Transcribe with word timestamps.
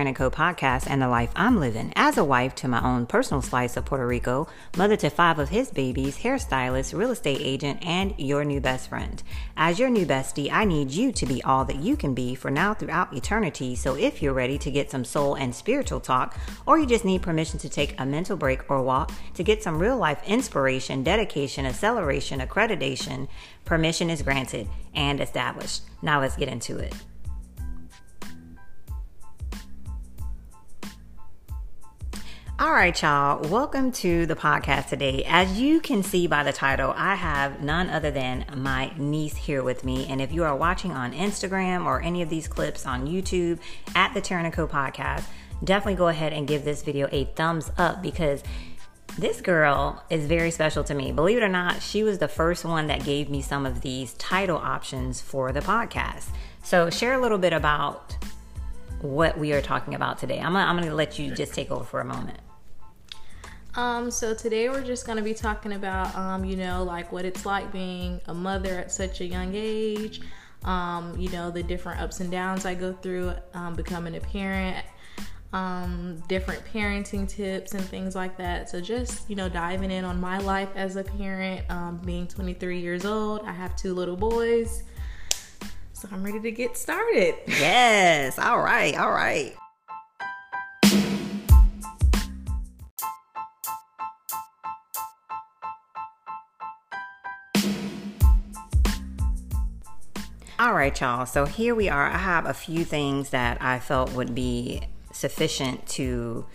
Tareon 0.00 0.14
& 0.14 0.16
Co 0.16 0.30
podcast 0.30 0.86
and 0.88 1.02
the 1.02 1.08
life 1.08 1.30
I'm 1.36 1.60
living 1.60 1.92
as 1.94 2.16
a 2.16 2.24
wife 2.24 2.54
to 2.56 2.68
my 2.68 2.82
own 2.82 3.06
personal 3.06 3.42
slice 3.42 3.76
of 3.76 3.84
Puerto 3.84 4.06
Rico, 4.06 4.48
mother 4.76 4.96
to 4.96 5.10
five 5.10 5.38
of 5.38 5.50
his 5.50 5.70
babies, 5.70 6.18
hairstylist, 6.18 6.96
real 6.96 7.10
estate 7.10 7.40
agent, 7.40 7.84
and 7.84 8.14
your 8.16 8.44
new 8.44 8.60
best 8.60 8.88
friend. 8.88 9.22
As 9.56 9.78
your 9.78 9.90
new 9.90 10.06
bestie, 10.06 10.50
I 10.50 10.64
need 10.64 10.90
you 10.90 11.12
to 11.12 11.26
be 11.26 11.42
all 11.42 11.64
that 11.66 11.76
you 11.76 11.96
can 11.96 12.14
be 12.14 12.34
for 12.34 12.50
now 12.50 12.72
throughout 12.72 13.14
eternity. 13.14 13.74
So 13.74 13.94
if 13.94 14.22
you're 14.22 14.32
ready 14.32 14.58
to 14.58 14.70
get 14.70 14.90
some 14.90 15.04
soul 15.04 15.34
and 15.34 15.54
spiritual 15.54 16.00
talk, 16.00 16.36
or 16.66 16.78
you 16.78 16.86
just 16.86 17.04
need 17.04 17.22
permission 17.22 17.58
to 17.60 17.68
take 17.68 17.94
a 17.98 18.06
mental 18.06 18.36
break 18.36 18.70
or 18.70 18.82
walk 18.82 19.12
to 19.34 19.42
get 19.42 19.62
some 19.62 19.78
real 19.78 19.98
life 19.98 20.22
inspiration, 20.26 21.02
dedication, 21.02 21.66
acceleration, 21.66 22.40
accreditation, 22.40 23.28
permission 23.64 24.08
is 24.08 24.22
granted 24.22 24.68
and 24.94 25.20
established. 25.20 25.82
Now 26.02 26.20
let's 26.20 26.36
get 26.36 26.48
into 26.48 26.78
it. 26.78 26.94
All 32.60 32.72
right, 32.72 33.00
y'all. 33.00 33.40
Welcome 33.48 33.90
to 33.92 34.26
the 34.26 34.36
podcast 34.36 34.88
today. 34.88 35.24
As 35.26 35.58
you 35.58 35.80
can 35.80 36.02
see 36.02 36.26
by 36.26 36.42
the 36.42 36.52
title, 36.52 36.92
I 36.94 37.14
have 37.14 37.62
none 37.62 37.88
other 37.88 38.10
than 38.10 38.44
my 38.54 38.92
niece 38.98 39.34
here 39.34 39.62
with 39.62 39.82
me. 39.82 40.06
And 40.10 40.20
if 40.20 40.30
you 40.30 40.44
are 40.44 40.54
watching 40.54 40.92
on 40.92 41.14
Instagram 41.14 41.86
or 41.86 42.02
any 42.02 42.20
of 42.20 42.28
these 42.28 42.48
clips 42.48 42.84
on 42.84 43.06
YouTube 43.06 43.60
at 43.94 44.12
the 44.12 44.20
Tareon 44.20 44.52
Co 44.52 44.68
podcast, 44.68 45.24
definitely 45.64 45.94
go 45.94 46.08
ahead 46.08 46.34
and 46.34 46.46
give 46.46 46.62
this 46.62 46.82
video 46.82 47.08
a 47.10 47.24
thumbs 47.34 47.72
up 47.78 48.02
because 48.02 48.42
this 49.16 49.40
girl 49.40 50.04
is 50.10 50.26
very 50.26 50.50
special 50.50 50.84
to 50.84 50.92
me. 50.92 51.12
Believe 51.12 51.38
it 51.38 51.42
or 51.42 51.48
not, 51.48 51.80
she 51.80 52.02
was 52.02 52.18
the 52.18 52.28
first 52.28 52.66
one 52.66 52.88
that 52.88 53.04
gave 53.04 53.30
me 53.30 53.40
some 53.40 53.64
of 53.64 53.80
these 53.80 54.12
title 54.14 54.58
options 54.58 55.18
for 55.18 55.50
the 55.50 55.60
podcast. 55.60 56.26
So, 56.62 56.90
share 56.90 57.14
a 57.14 57.22
little 57.22 57.38
bit 57.38 57.54
about 57.54 58.18
what 59.00 59.38
we 59.38 59.54
are 59.54 59.62
talking 59.62 59.94
about 59.94 60.18
today. 60.18 60.38
I'm, 60.38 60.54
I'm 60.54 60.76
going 60.76 60.90
to 60.90 60.94
let 60.94 61.18
you 61.18 61.34
just 61.34 61.54
take 61.54 61.70
over 61.70 61.84
for 61.84 62.02
a 62.02 62.04
moment. 62.04 62.38
Um, 63.74 64.10
so 64.10 64.34
today 64.34 64.68
we're 64.68 64.84
just 64.84 65.06
gonna 65.06 65.22
be 65.22 65.34
talking 65.34 65.72
about, 65.72 66.14
um, 66.16 66.44
you 66.44 66.56
know, 66.56 66.82
like 66.82 67.12
what 67.12 67.24
it's 67.24 67.46
like 67.46 67.70
being 67.72 68.20
a 68.26 68.34
mother 68.34 68.78
at 68.78 68.90
such 68.90 69.20
a 69.20 69.24
young 69.24 69.52
age. 69.54 70.20
Um, 70.64 71.16
you 71.18 71.30
know, 71.30 71.50
the 71.50 71.62
different 71.62 72.00
ups 72.00 72.20
and 72.20 72.30
downs 72.30 72.66
I 72.66 72.74
go 72.74 72.92
through 72.92 73.32
um, 73.54 73.74
becoming 73.74 74.16
a 74.16 74.20
parent. 74.20 74.84
Um, 75.52 76.22
different 76.28 76.62
parenting 76.72 77.28
tips 77.28 77.74
and 77.74 77.84
things 77.84 78.14
like 78.14 78.36
that. 78.36 78.70
So 78.70 78.80
just 78.80 79.28
you 79.28 79.34
know, 79.34 79.48
diving 79.48 79.90
in 79.90 80.04
on 80.04 80.20
my 80.20 80.38
life 80.38 80.68
as 80.76 80.96
a 80.96 81.04
parent. 81.04 81.68
Um, 81.70 82.00
being 82.04 82.26
23 82.26 82.80
years 82.80 83.04
old, 83.04 83.42
I 83.44 83.52
have 83.52 83.74
two 83.76 83.94
little 83.94 84.16
boys. 84.16 84.84
So 85.92 86.08
I'm 86.12 86.22
ready 86.24 86.40
to 86.40 86.50
get 86.50 86.76
started. 86.76 87.34
Yes. 87.46 88.38
All 88.38 88.60
right. 88.60 88.96
All 88.96 89.10
right. 89.10 89.54
All 100.70 100.76
right, 100.76 101.00
y'all. 101.00 101.26
So 101.26 101.46
here 101.46 101.74
we 101.74 101.88
are. 101.88 102.06
I 102.06 102.16
have 102.16 102.46
a 102.46 102.54
few 102.54 102.84
things 102.84 103.30
that 103.30 103.60
I 103.60 103.80
felt 103.80 104.12
would 104.12 104.36
be 104.36 104.82
sufficient 105.10 105.84
to 105.88 106.46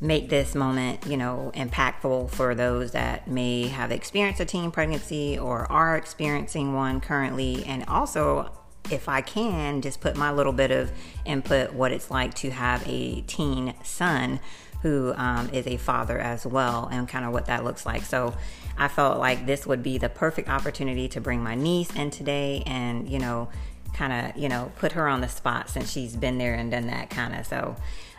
make 0.00 0.28
this 0.28 0.54
moment, 0.54 1.04
you 1.08 1.16
know, 1.16 1.50
impactful 1.56 2.30
for 2.30 2.54
those 2.54 2.92
that 2.92 3.26
may 3.26 3.66
have 3.66 3.90
experienced 3.90 4.40
a 4.40 4.44
teen 4.44 4.70
pregnancy 4.70 5.36
or 5.36 5.70
are 5.72 5.96
experiencing 5.96 6.72
one 6.72 7.00
currently. 7.00 7.64
And 7.64 7.84
also, 7.86 8.52
if 8.92 9.08
I 9.08 9.22
can, 9.22 9.82
just 9.82 10.00
put 10.00 10.16
my 10.16 10.30
little 10.30 10.52
bit 10.52 10.70
of 10.70 10.92
input 11.24 11.72
what 11.72 11.90
it's 11.90 12.12
like 12.12 12.32
to 12.34 12.50
have 12.50 12.86
a 12.86 13.22
teen 13.22 13.74
son 13.82 14.38
who 14.82 15.12
um, 15.16 15.48
is 15.48 15.66
a 15.66 15.78
father 15.78 16.20
as 16.20 16.46
well 16.46 16.88
and 16.92 17.08
kind 17.08 17.24
of 17.24 17.32
what 17.32 17.46
that 17.46 17.64
looks 17.64 17.84
like. 17.84 18.02
So 18.02 18.34
I 18.76 18.88
felt 18.88 19.18
like 19.18 19.46
this 19.46 19.66
would 19.66 19.82
be 19.82 19.98
the 19.98 20.08
perfect 20.08 20.48
opportunity 20.48 21.08
to 21.08 21.20
bring 21.20 21.42
my 21.42 21.54
niece 21.54 21.94
in 21.94 22.10
today 22.10 22.62
and, 22.66 23.08
you 23.08 23.18
know, 23.18 23.48
kind 23.92 24.12
of, 24.12 24.36
you 24.40 24.48
know, 24.48 24.72
put 24.76 24.92
her 24.92 25.08
on 25.08 25.20
the 25.20 25.28
spot 25.28 25.70
since 25.70 25.90
she's 25.90 26.16
been 26.16 26.38
there 26.38 26.54
and 26.54 26.70
done 26.70 26.88
that 26.88 27.10
kind 27.10 27.34
of. 27.34 27.46
So 27.46 27.76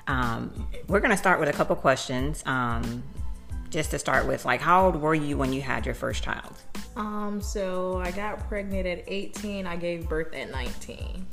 um, 0.07 0.67
we're 0.87 1.01
going 1.01 1.11
to 1.11 1.17
start 1.17 1.39
with 1.39 1.49
a 1.49 1.53
couple 1.53 1.75
questions. 1.75 2.43
Um, 2.45 3.03
just 3.69 3.91
to 3.91 3.99
start 3.99 4.25
with, 4.25 4.45
like, 4.45 4.61
how 4.61 4.85
old 4.85 4.95
were 4.95 5.15
you 5.15 5.37
when 5.37 5.51
you 5.51 5.61
had 5.61 5.85
your 5.85 5.95
first 5.95 6.23
child? 6.23 6.53
Um, 6.95 7.41
so 7.41 7.99
I 7.99 8.11
got 8.11 8.47
pregnant 8.47 8.87
at 8.87 9.03
18. 9.07 9.67
I 9.67 9.75
gave 9.75 10.07
birth 10.07 10.33
at 10.33 10.49
19. 10.49 11.27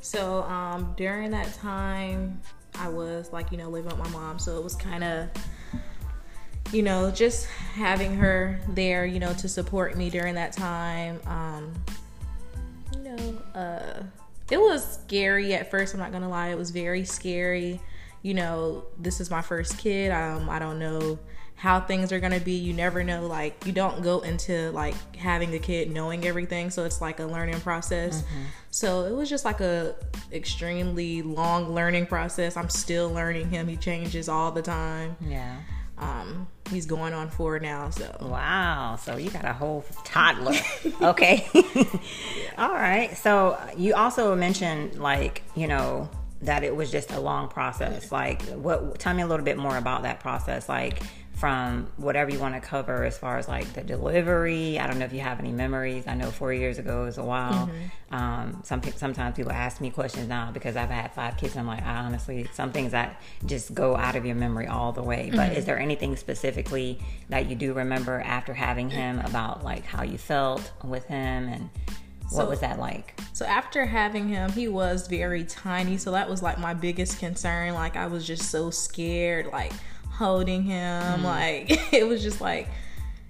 So 0.00 0.42
um, 0.44 0.94
during 0.96 1.30
that 1.32 1.52
time, 1.54 2.40
I 2.78 2.88
was 2.88 3.32
like, 3.32 3.52
you 3.52 3.58
know, 3.58 3.68
living 3.68 3.90
with 3.90 3.98
my 3.98 4.08
mom. 4.08 4.38
So 4.38 4.56
it 4.56 4.64
was 4.64 4.74
kind 4.74 5.04
of, 5.04 5.28
you 6.72 6.82
know, 6.82 7.10
just 7.10 7.46
having 7.74 8.16
her 8.16 8.58
there, 8.70 9.04
you 9.04 9.20
know, 9.20 9.32
to 9.34 9.48
support 9.48 9.96
me 9.96 10.10
during 10.10 10.34
that 10.34 10.52
time. 10.52 11.20
Um, 11.26 11.72
you 12.96 13.02
know, 13.04 13.38
uh, 13.54 14.02
it 14.50 14.58
was 14.58 15.00
scary 15.04 15.54
at 15.54 15.70
first. 15.70 15.94
I'm 15.94 16.00
not 16.00 16.12
gonna 16.12 16.28
lie, 16.28 16.48
it 16.48 16.58
was 16.58 16.70
very 16.70 17.04
scary. 17.04 17.80
You 18.22 18.34
know, 18.34 18.84
this 18.98 19.20
is 19.20 19.30
my 19.30 19.42
first 19.42 19.78
kid. 19.78 20.12
Um, 20.12 20.48
I 20.48 20.58
don't 20.58 20.78
know 20.78 21.18
how 21.56 21.80
things 21.80 22.10
are 22.10 22.20
gonna 22.20 22.40
be. 22.40 22.54
You 22.54 22.72
never 22.72 23.04
know. 23.04 23.26
Like 23.26 23.66
you 23.66 23.72
don't 23.72 24.02
go 24.02 24.20
into 24.20 24.70
like 24.72 24.94
having 25.14 25.54
a 25.54 25.58
kid 25.58 25.90
knowing 25.90 26.24
everything, 26.24 26.70
so 26.70 26.84
it's 26.84 27.00
like 27.00 27.20
a 27.20 27.24
learning 27.24 27.60
process. 27.60 28.22
Mm-hmm. 28.22 28.42
So 28.70 29.04
it 29.04 29.12
was 29.12 29.28
just 29.28 29.44
like 29.44 29.60
a 29.60 29.94
extremely 30.32 31.22
long 31.22 31.74
learning 31.74 32.06
process. 32.06 32.56
I'm 32.56 32.68
still 32.68 33.10
learning 33.10 33.50
him. 33.50 33.68
He 33.68 33.76
changes 33.76 34.28
all 34.28 34.50
the 34.50 34.62
time. 34.62 35.16
Yeah. 35.20 35.56
Um, 36.02 36.48
he's 36.70 36.86
going 36.86 37.14
on 37.14 37.30
four 37.30 37.58
now. 37.58 37.90
So 37.90 38.16
wow. 38.20 38.96
So 38.96 39.16
you 39.16 39.30
got 39.30 39.44
a 39.44 39.52
whole 39.52 39.84
toddler. 40.04 40.56
okay. 41.02 41.46
all 42.58 42.72
right. 42.72 43.16
So 43.16 43.58
you 43.76 43.94
also 43.94 44.34
mentioned 44.34 44.98
like 44.98 45.42
you 45.54 45.66
know 45.66 46.10
that 46.42 46.64
it 46.64 46.74
was 46.74 46.90
just 46.90 47.12
a 47.12 47.20
long 47.20 47.48
process. 47.48 48.10
Like 48.10 48.42
what? 48.42 48.98
Tell 48.98 49.14
me 49.14 49.22
a 49.22 49.26
little 49.26 49.44
bit 49.44 49.58
more 49.58 49.76
about 49.76 50.02
that 50.02 50.20
process. 50.20 50.68
Like 50.68 51.02
from 51.42 51.88
whatever 51.96 52.30
you 52.30 52.38
want 52.38 52.54
to 52.54 52.60
cover 52.60 53.02
as 53.02 53.18
far 53.18 53.36
as 53.36 53.48
like 53.48 53.66
the 53.72 53.82
delivery. 53.82 54.78
I 54.78 54.86
don't 54.86 55.00
know 55.00 55.06
if 55.06 55.12
you 55.12 55.22
have 55.22 55.40
any 55.40 55.50
memories. 55.50 56.06
I 56.06 56.14
know 56.14 56.30
four 56.30 56.52
years 56.52 56.78
ago 56.78 57.06
is 57.06 57.18
a 57.18 57.24
while. 57.24 57.66
Mm-hmm. 57.66 58.14
Um, 58.14 58.60
some 58.62 58.80
sometimes 58.94 59.34
people 59.34 59.50
ask 59.50 59.80
me 59.80 59.90
questions 59.90 60.28
now 60.28 60.52
because 60.52 60.76
I've 60.76 60.90
had 60.90 61.12
five 61.12 61.36
kids. 61.36 61.56
I'm 61.56 61.66
like, 61.66 61.82
I 61.82 61.96
honestly, 61.96 62.48
some 62.52 62.70
things 62.70 62.92
that 62.92 63.20
just 63.44 63.74
go 63.74 63.96
out 63.96 64.14
of 64.14 64.24
your 64.24 64.36
memory 64.36 64.68
all 64.68 64.92
the 64.92 65.02
way. 65.02 65.30
But 65.32 65.50
mm-hmm. 65.50 65.56
is 65.56 65.64
there 65.64 65.80
anything 65.80 66.14
specifically 66.14 67.00
that 67.28 67.50
you 67.50 67.56
do 67.56 67.72
remember 67.72 68.20
after 68.20 68.54
having 68.54 68.88
him 68.88 69.18
about 69.18 69.64
like 69.64 69.84
how 69.84 70.04
you 70.04 70.18
felt 70.18 70.70
with 70.84 71.06
him 71.06 71.48
and 71.48 71.70
what 72.30 72.44
so, 72.44 72.50
was 72.50 72.60
that 72.60 72.78
like? 72.78 73.20
So 73.32 73.44
after 73.46 73.84
having 73.84 74.28
him, 74.28 74.52
he 74.52 74.68
was 74.68 75.08
very 75.08 75.42
tiny. 75.42 75.96
So 75.96 76.12
that 76.12 76.30
was 76.30 76.40
like 76.40 76.60
my 76.60 76.72
biggest 76.72 77.18
concern. 77.18 77.74
Like 77.74 77.96
I 77.96 78.06
was 78.06 78.24
just 78.24 78.48
so 78.48 78.70
scared. 78.70 79.46
Like 79.46 79.72
holding 80.12 80.62
him. 80.62 81.20
Mm. 81.20 81.24
Like 81.24 81.92
it 81.92 82.06
was 82.06 82.22
just 82.22 82.40
like 82.40 82.68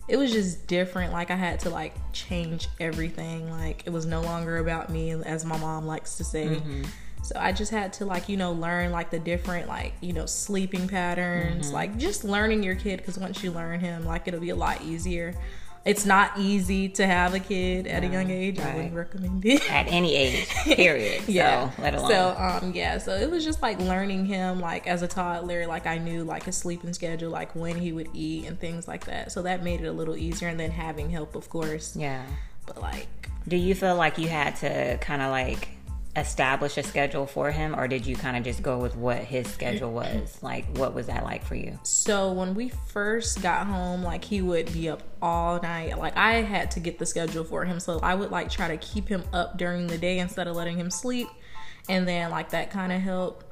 it 0.09 0.17
was 0.17 0.33
just 0.33 0.67
different. 0.67 1.13
Like 1.13 1.31
I 1.31 1.37
had 1.37 1.61
to 1.61 1.71
like 1.71 1.95
change 2.13 2.69
everything. 2.81 3.51
Like 3.51 3.83
it 3.87 3.91
was 3.91 4.07
no 4.07 4.21
longer 4.21 4.59
about 4.59 4.91
me, 4.91 5.11
as 5.13 5.45
my 5.45 5.59
mom 5.59 5.87
likes 5.87 6.17
to 6.17 6.25
say. 6.25 6.47
Mm-hmm. 6.47 6.83
So 7.23 7.37
I 7.39 7.53
just 7.53 7.71
had 7.71 7.93
to 7.95 8.05
like 8.05 8.29
you 8.29 8.37
know 8.37 8.53
learn 8.53 8.91
like 8.91 9.11
the 9.11 9.19
different 9.19 9.69
like 9.69 9.95
you 10.01 10.13
know 10.13 10.27
sleeping 10.27 10.89
patterns, 10.89 11.67
mm-hmm. 11.67 11.75
like 11.75 11.97
just 11.97 12.25
learning 12.25 12.63
your 12.63 12.75
kid 12.75 12.99
because 12.99 13.19
once 13.19 13.43
you 13.43 13.53
learn 13.53 13.81
him, 13.81 14.05
like 14.05 14.27
it'll 14.27 14.41
be 14.41 14.51
a 14.51 14.57
lot 14.57 14.83
easier 14.83 15.35
it's 15.85 16.07
not 16.07 16.39
easy 16.39 16.89
to 16.91 17.07
have 17.07 17.35
a 17.35 17.41
kid 17.41 17.87
at 17.87 18.05
a 18.05 18.07
young 18.07 18.31
age. 18.31 18.59
Right. 18.59 18.69
I 18.69 18.77
wouldn't 18.77 18.95
recommend 18.95 19.45
it 19.45 19.69
at 19.71 19.89
any 19.89 20.15
age. 20.15 20.49
Period. 20.49 21.25
yeah. 21.29 21.71
So, 21.71 21.83
let 21.83 21.95
alone. 21.95 22.11
So 22.11 22.37
um 22.39 22.73
yeah. 22.75 22.99
So 22.99 23.15
it 23.15 23.31
was 23.31 23.45
just 23.45 23.63
like 23.63 23.81
learning 23.81 24.27
him 24.27 24.61
like 24.61 24.87
as 24.87 25.03
a 25.03 25.09
toddler. 25.09 25.67
Like 25.67 25.87
I 25.87 25.99
knew 25.99 26.25
like 26.25 26.45
his 26.45 26.57
sleeping 26.57 26.93
schedule, 26.93 27.31
like 27.31 27.55
when 27.57 27.77
he 27.77 27.93
would 27.93 28.09
eat 28.15 28.47
and 28.47 28.59
things 28.59 28.87
like 28.87 29.07
that. 29.07 29.33
So 29.33 29.43
that 29.43 29.65
made 29.65 29.81
it 29.81 29.87
a 29.87 29.93
little 29.93 30.17
easier. 30.17 30.49
And 30.49 30.59
then 30.59 30.71
having 30.71 31.11
help, 31.11 31.35
of 31.35 31.49
course. 31.49 31.97
Yeah. 31.97 32.25
But 32.67 32.81
like, 32.81 33.09
do 33.49 33.57
you 33.57 33.75
feel 33.75 33.97
like 33.97 34.19
you 34.19 34.29
had 34.29 34.57
to 34.57 34.99
kind 34.99 35.21
of 35.21 35.31
like 35.31 35.69
establish 36.15 36.77
a 36.77 36.83
schedule 36.83 37.27
for 37.27 37.51
him 37.51 37.75
or 37.75 37.89
did 37.89 38.07
you 38.07 38.15
kind 38.15 38.37
of 38.37 38.45
just 38.45 38.63
go 38.63 38.77
with 38.79 38.95
what 38.97 39.19
his 39.19 39.49
schedule 39.49 39.93
was? 39.93 40.43
Like 40.43 40.67
what 40.77 40.93
was 40.93 41.07
that 41.07 41.25
like 41.25 41.43
for 41.43 41.55
you? 41.55 41.79
So 41.85 42.33
when 42.33 42.55
we 42.55 42.69
first 42.69 43.41
got 43.41 43.67
home 43.67 44.03
like 44.03 44.23
he 44.23 44.43
would 44.43 44.71
be 44.73 44.91
up 44.91 45.03
all 45.23 45.61
night. 45.63 45.99
Like 45.99 46.17
i 46.17 46.43
had 46.43 46.71
to 46.73 46.81
get 46.81 46.99
the 46.99 47.07
schedule 47.07 47.45
for 47.45 47.65
him 47.65 47.81
so 47.81 47.99
i 48.01 48.15
would 48.15 48.31
like 48.31 48.51
try 48.51 48.69
to 48.69 48.77
keep 48.77 49.09
him 49.09 49.25
up 49.33 49.57
during 49.57 49.87
the 49.87 49.97
day 49.97 50.19
instead 50.19 50.47
of 50.47 50.55
letting 50.55 50.77
him 50.77 50.91
sleep 50.91 51.29
and 51.89 52.07
then 52.07 52.31
like 52.31 52.51
that 52.51 52.71
kind 52.71 52.93
of 52.93 53.01
helped. 53.01 53.47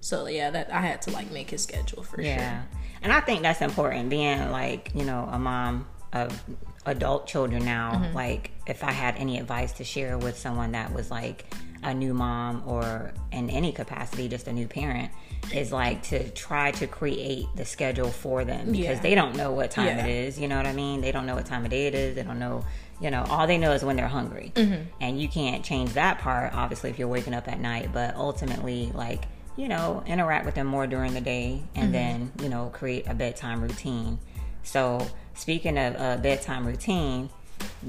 So 0.00 0.26
yeah 0.26 0.50
that 0.50 0.72
i 0.72 0.80
had 0.80 1.02
to 1.02 1.10
like 1.12 1.30
make 1.30 1.50
his 1.50 1.62
schedule 1.62 2.02
for 2.02 2.20
yeah. 2.20 2.36
sure 2.38 2.68
and 3.02 3.12
i 3.12 3.20
think 3.20 3.42
that's 3.42 3.60
important 3.60 4.10
being 4.10 4.50
like 4.50 4.90
you 4.94 5.04
know 5.04 5.28
a 5.30 5.38
mom 5.38 5.86
of 6.12 6.42
adult 6.86 7.26
children 7.26 7.64
now 7.64 7.92
mm-hmm. 7.92 8.14
like 8.16 8.50
if 8.66 8.82
i 8.82 8.90
had 8.90 9.14
any 9.16 9.38
advice 9.38 9.72
to 9.72 9.84
share 9.84 10.16
with 10.16 10.38
someone 10.38 10.72
that 10.72 10.92
was 10.92 11.10
like 11.10 11.52
a 11.82 11.94
new 11.94 12.12
mom 12.14 12.62
or 12.66 13.12
in 13.32 13.48
any 13.50 13.72
capacity, 13.72 14.28
just 14.28 14.46
a 14.48 14.52
new 14.52 14.66
parent, 14.68 15.10
is 15.54 15.72
like 15.72 16.02
to 16.04 16.28
try 16.30 16.70
to 16.72 16.86
create 16.86 17.46
the 17.56 17.64
schedule 17.64 18.08
for 18.10 18.44
them 18.44 18.66
because 18.72 18.96
Yeah. 18.98 19.00
they 19.00 19.14
don't 19.14 19.36
know 19.36 19.52
what 19.52 19.70
time 19.70 19.86
Yeah. 19.86 20.04
it 20.06 20.10
is. 20.10 20.38
You 20.38 20.48
know 20.48 20.56
what 20.56 20.66
I 20.66 20.72
mean? 20.72 21.00
They 21.00 21.12
don't 21.12 21.26
know 21.26 21.34
what 21.36 21.46
time 21.46 21.64
of 21.64 21.70
day 21.70 21.86
it 21.86 21.94
is. 21.94 22.14
They 22.14 22.22
don't 22.22 22.38
know. 22.38 22.64
You 23.00 23.10
know, 23.10 23.24
all 23.30 23.46
they 23.46 23.56
know 23.56 23.72
is 23.72 23.82
when 23.82 23.96
they're 23.96 24.08
hungry, 24.08 24.52
Mm-hmm. 24.54 24.82
and 25.00 25.20
you 25.20 25.26
can't 25.28 25.64
change 25.64 25.94
that 25.94 26.18
part. 26.18 26.52
Obviously, 26.54 26.90
if 26.90 26.98
you're 26.98 27.08
waking 27.08 27.32
up 27.32 27.48
at 27.48 27.58
night, 27.58 27.90
but 27.94 28.14
ultimately, 28.16 28.92
like 28.94 29.24
you 29.56 29.68
know, 29.68 30.02
interact 30.06 30.46
with 30.46 30.54
them 30.54 30.66
more 30.66 30.86
during 30.86 31.12
the 31.14 31.20
day, 31.20 31.62
and 31.74 31.84
Mm-hmm. 31.84 31.92
then 31.92 32.32
you 32.42 32.48
know, 32.50 32.70
create 32.74 33.06
a 33.06 33.14
bedtime 33.14 33.62
routine. 33.62 34.18
So, 34.62 35.06
speaking 35.34 35.78
of 35.78 35.94
a 35.94 36.18
bedtime 36.22 36.66
routine, 36.66 37.30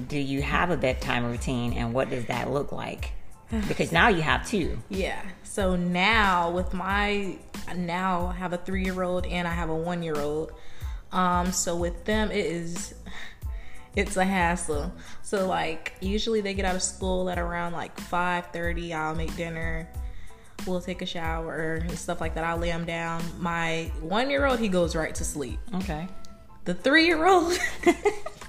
do 0.08 0.18
you 0.18 0.42
have 0.42 0.70
a 0.70 0.78
bedtime 0.78 1.26
routine, 1.26 1.74
and 1.74 1.94
what 1.94 2.10
does 2.10 2.26
that 2.28 2.50
look 2.52 2.72
like? 2.72 3.12
Because 3.68 3.92
now 3.92 4.08
you 4.08 4.22
have 4.22 4.48
two. 4.48 4.78
Yeah. 4.90 5.22
So 5.44 5.76
now 5.76 6.52
with 6.52 6.74
my 6.74 7.38
now 7.76 8.28
I 8.28 8.34
have 8.34 8.54
a 8.54 8.58
three 8.58 8.84
year 8.84 9.04
old 9.04 9.26
and 9.26 9.48
I 9.48 9.52
have 9.52 9.70
a 9.70 9.76
one 9.76 10.04
year 10.04 10.20
old. 10.20 10.52
Um, 11.12 11.52
so 11.52 11.76
with 11.76 12.06
them 12.06 12.32
it 12.32 12.46
is 12.46 12.94
it's 13.96 14.16
a 14.16 14.24
hassle. 14.24 14.94
So 15.22 15.48
like 15.48 15.94
usually 16.00 16.42
they 16.42 16.54
get 16.54 16.66
out 16.66 16.76
of 16.76 16.82
school 16.82 17.30
at 17.30 17.38
around 17.38 17.74
like 17.74 18.00
five 18.00 18.48
thirty. 18.48 18.94
I'll 18.94 19.16
make 19.16 19.36
dinner. 19.36 19.90
We'll 20.66 20.82
take 20.82 21.02
a 21.02 21.06
shower 21.06 21.76
and 21.76 21.98
stuff 21.98 22.22
like 22.22 22.36
that. 22.36 22.44
I'll 22.44 22.58
lay 22.58 22.70
him 22.70 22.86
down. 22.86 23.22
My 23.40 23.92
one 24.00 24.30
year 24.30 24.46
old 24.46 24.60
he 24.60 24.70
goes 24.70 24.96
right 24.96 25.14
to 25.16 25.26
sleep. 25.26 25.60
Okay. 25.76 26.08
The 26.64 26.74
three 26.76 27.08
year 27.08 27.26
old 27.26 27.58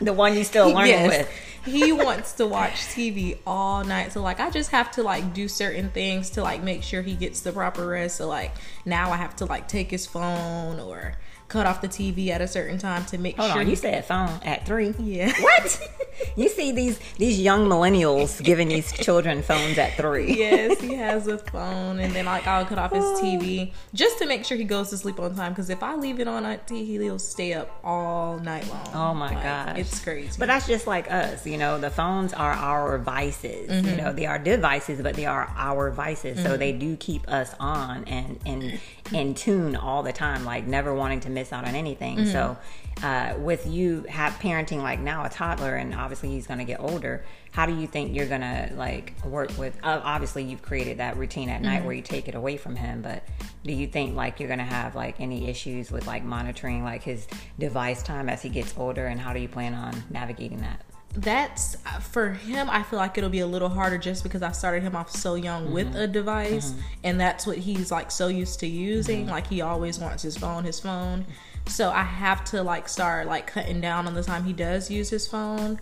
The 0.01 0.13
one 0.13 0.37
you 0.37 0.45
still 0.45 0.73
learning 0.73 1.07
with. 1.07 1.31
He 1.65 1.93
wants 1.93 2.33
to 2.35 2.47
watch 2.47 2.73
TV 2.73 3.39
all 3.47 3.85
night. 3.85 4.13
So 4.13 4.23
like 4.23 4.41
I 4.41 4.51
just 4.51 4.71
have 4.71 4.91
to 4.93 5.03
like 5.03 5.33
do 5.33 5.49
certain 5.49 5.91
things 5.91 6.31
to 6.31 6.43
like 6.43 6.63
make 6.63 6.83
sure 6.83 7.03
he 7.03 7.15
gets 7.15 7.41
the 7.41 7.53
proper 7.53 7.87
rest. 7.87 8.17
So 8.17 8.29
like 8.29 8.53
now 8.85 9.11
I 9.11 9.17
have 9.17 9.37
to 9.37 9.45
like 9.45 9.69
take 9.69 9.91
his 9.91 10.07
phone 10.07 10.81
or 10.81 11.17
cut 11.53 11.67
off 11.67 11.83
the 11.83 11.89
TV 11.89 12.29
at 12.29 12.41
a 12.41 12.49
certain 12.49 12.79
time 12.79 13.05
to 13.05 13.19
make 13.19 13.37
Hold 13.37 13.53
sure 13.53 13.61
on, 13.61 13.67
he 13.67 13.73
you 13.73 13.77
said 13.77 14.05
phone 14.07 14.41
at 14.43 14.67
three. 14.67 14.95
Yeah. 14.99 15.33
What? 15.43 15.89
you 16.37 16.49
see 16.49 16.73
these 16.73 16.99
these 17.19 17.41
young 17.41 17.67
millennials 17.67 18.43
giving 18.43 18.69
these 18.69 18.93
children 18.93 19.43
phones 19.43 19.77
at 19.77 19.97
three. 19.97 20.35
yes, 20.37 20.81
he 20.81 20.95
has 21.07 21.27
a 21.27 21.39
phone, 21.39 21.99
and 21.99 22.15
then 22.15 22.27
like 22.27 22.47
I'll 22.47 22.65
cut 22.65 22.79
off 22.79 22.93
his 22.93 23.05
TV 23.21 23.69
oh. 23.71 23.75
just 23.93 24.19
to 24.19 24.27
make 24.27 24.45
sure 24.45 24.57
he 24.57 24.65
goes 24.65 24.91
to 24.91 24.97
sleep 24.97 25.19
on 25.21 25.35
time. 25.35 25.53
Because 25.53 25.69
if 25.69 25.83
I 25.83 25.95
leave 25.97 26.21
it 26.21 26.29
on 26.29 26.43
T, 26.67 26.85
he'll 26.85 27.19
stay 27.19 27.53
up 27.55 27.79
all 27.85 28.39
night 28.39 28.67
long. 28.69 28.89
Oh 28.95 29.15
my 29.15 29.35
Like, 29.35 29.43
gosh. 29.43 29.79
it's 29.79 30.03
crazy. 30.03 30.37
But 30.39 30.47
that's 30.47 30.67
just 30.67 30.87
like 30.87 31.11
us, 31.11 31.47
you 31.47 31.59
know. 31.59 31.79
The 31.79 31.91
phones 31.91 32.33
are 32.33 32.53
our 32.53 32.99
vices. 32.99 33.69
You 33.69 33.83
mm-hmm. 33.83 33.97
know, 33.97 34.13
they 34.13 34.27
are 34.27 34.39
devices, 34.39 35.03
but 35.03 35.15
they 35.15 35.27
are 35.27 35.53
our 35.57 35.91
vices. 35.91 36.39
So 36.39 36.51
mm-hmm. 36.51 36.59
they 36.59 36.73
do 36.73 36.97
keep 36.97 37.29
us 37.29 37.55
on 37.59 38.05
and 38.05 38.39
and 38.47 38.81
in 39.15 39.35
tune 39.35 39.77
all 39.77 40.03
the 40.03 40.13
time, 40.13 40.45
like 40.45 40.67
never 40.67 40.95
wanting 40.95 41.21
to 41.21 41.31
miss 41.31 41.53
out 41.53 41.67
on 41.67 41.75
anything. 41.75 42.27
So, 42.27 42.57
uh, 43.03 43.35
with 43.39 43.67
you 43.67 44.05
have 44.09 44.33
parenting 44.35 44.83
like 44.83 45.01
now 45.01 45.25
a 45.25 45.29
toddler, 45.29 45.77
and 45.77 45.95
obviously 45.95 46.29
he's 46.31 46.47
going 46.47 46.59
to 46.59 46.65
get 46.65 46.81
older. 46.81 47.25
How 47.51 47.67
do 47.67 47.75
you 47.75 47.87
think 47.87 48.15
you're 48.17 48.29
gonna 48.29 48.71
like 48.77 49.13
work 49.25 49.51
with? 49.59 49.77
Uh, 49.83 50.01
obviously, 50.03 50.43
you've 50.45 50.63
created 50.63 50.99
that 50.99 51.17
routine 51.19 51.51
at 51.51 51.61
night 51.61 51.85
where 51.85 51.93
you 51.93 52.01
take 52.01 52.27
it 52.29 52.35
away 52.35 52.57
from 52.57 52.77
him. 52.77 53.03
But 53.03 53.25
do 53.65 53.73
you 53.73 53.87
think 53.87 54.17
like 54.17 54.41
you're 54.41 54.49
gonna 54.49 54.65
have 54.65 54.95
like 54.95 55.21
any 55.21 55.49
issues 55.49 55.91
with 55.91 56.07
like 56.07 56.25
monitoring 56.25 56.83
like 56.83 57.03
his 57.03 57.27
device 57.59 58.03
time 58.03 58.31
as 58.31 58.41
he 58.41 58.49
gets 58.49 58.75
older, 58.79 59.07
and 59.07 59.21
how 59.21 59.33
do 59.35 59.41
you 59.41 59.49
plan 59.49 59.75
on 59.75 60.03
navigating 60.11 60.61
that? 60.63 60.81
That's 61.15 61.77
for 62.01 62.31
him 62.31 62.71
i 62.71 62.83
feel 62.83 62.99
like 62.99 63.19
it'll 63.19 63.29
be 63.29 63.41
a 63.41 63.47
little 63.47 63.69
harder 63.69 63.99
just 63.99 64.23
because 64.23 64.41
i 64.43 64.51
started 64.51 64.83
him 64.83 64.97
off 64.97 65.11
so 65.11 65.35
young 65.35 65.71
with 65.71 65.89
mm-hmm. 65.89 65.99
a 65.99 66.07
device 66.07 66.71
mm-hmm. 66.71 66.81
and 67.05 67.21
that's 67.21 67.47
what 67.47 67.59
he's 67.59 67.91
like 67.91 68.11
so 68.11 68.29
used 68.29 68.61
to 68.61 68.67
using. 68.67 69.23
Mm-hmm. 69.23 69.31
Like 69.31 69.47
he 69.47 69.61
always 69.61 69.99
wants 69.99 70.23
his 70.23 70.37
phone 70.37 70.65
his 70.65 70.81
phone. 70.81 71.27
So 71.67 71.91
i 71.91 72.03
have 72.03 72.45
to 72.47 72.63
like 72.63 72.89
start 72.89 73.27
like 73.27 73.47
cutting 73.47 73.81
down 73.81 74.07
on 74.07 74.15
the 74.15 74.23
time 74.23 74.45
he 74.45 74.53
does 74.53 74.91
use 74.91 75.11
his 75.11 75.27
phone 75.27 75.81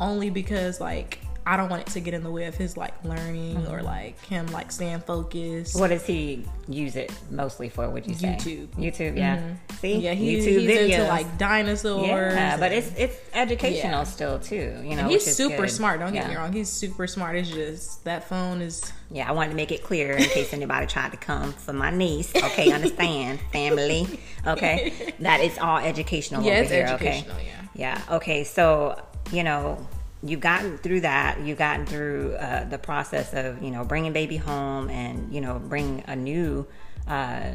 only 0.00 0.30
because 0.30 0.80
like 0.80 1.20
i 1.46 1.56
don't 1.56 1.68
want 1.68 1.82
it 1.82 1.92
to 1.92 2.00
get 2.00 2.14
in 2.14 2.22
the 2.22 2.30
way 2.30 2.44
of 2.46 2.54
his 2.54 2.76
like 2.76 2.94
learning 3.04 3.56
or 3.66 3.78
mm-hmm. 3.78 3.86
like 3.86 4.20
him 4.26 4.46
like 4.48 4.70
staying 4.70 5.00
focused 5.00 5.78
What 5.78 5.88
does 5.88 6.04
he 6.04 6.44
use 6.68 6.96
it 6.96 7.12
mostly 7.30 7.68
for? 7.68 7.88
Would 7.90 8.06
you 8.06 8.14
say 8.14 8.28
YouTube. 8.28 8.68
YouTube, 8.76 9.16
yeah. 9.16 9.38
Mm-hmm. 9.38 9.76
See, 9.76 9.96
yeah 9.98 10.14
he, 10.14 10.36
YouTube 10.36 10.60
he's 10.60 10.70
videos. 10.70 10.90
into 10.90 11.08
like 11.08 11.38
dinosaurs 11.38 12.06
yeah, 12.06 12.56
but 12.56 12.72
and- 12.72 12.74
it's 12.74 12.92
it's 12.96 13.16
educational 13.34 14.00
Yeah. 14.00 14.04
still 14.04 14.38
too. 14.38 14.80
You 14.84 14.96
know, 14.96 15.02
and 15.02 15.10
he's 15.10 15.24
super 15.36 15.62
good. 15.62 15.70
smart 15.70 16.00
don't 16.00 16.12
get 16.12 16.28
me 16.28 16.36
wrong 16.36 16.52
he's 16.52 16.68
super 16.68 17.06
smart 17.06 17.36
it's 17.36 17.50
just 17.50 18.04
that 18.04 18.28
phone 18.28 18.60
is 18.62 18.92
Yeah, 19.10 19.28
I 19.28 19.32
wanted 19.32 19.50
to 19.50 19.56
make 19.56 19.72
it 19.72 19.82
clear 19.82 20.12
in 20.12 20.24
case 20.24 20.52
anybody 20.52 20.86
tried 20.86 21.10
to 21.10 21.16
come 21.16 21.52
for 21.52 21.72
my 21.72 21.90
niece. 21.90 22.32
Okay, 22.36 22.70
understand, 22.78 23.40
family. 23.52 24.20
Okay, 24.46 25.14
that 25.20 25.40
is 25.40 25.58
all 25.58 25.78
educational 25.78 26.44
Yeah, 26.44 26.52
over 26.52 26.62
it's 26.62 26.70
here. 26.70 26.86
educational, 26.86 27.36
okay, 27.36 27.46
yeah. 27.74 27.98
yeah. 28.08 28.16
Okay, 28.16 28.44
so 28.44 29.00
you 29.32 29.42
know 29.42 29.84
you've 30.22 30.40
gotten 30.40 30.78
through 30.78 31.00
that. 31.02 31.40
You've 31.40 31.58
gotten 31.58 31.86
through 31.86 32.34
uh, 32.34 32.64
the 32.64 32.78
process 32.78 33.32
of 33.32 33.62
you 33.62 33.70
know 33.70 33.84
bringing 33.84 34.12
baby 34.12 34.36
home 34.36 34.90
and 34.90 35.32
you 35.32 35.40
know 35.40 35.58
bring 35.58 36.04
a 36.06 36.16
new. 36.16 36.66
Uh, 37.06 37.52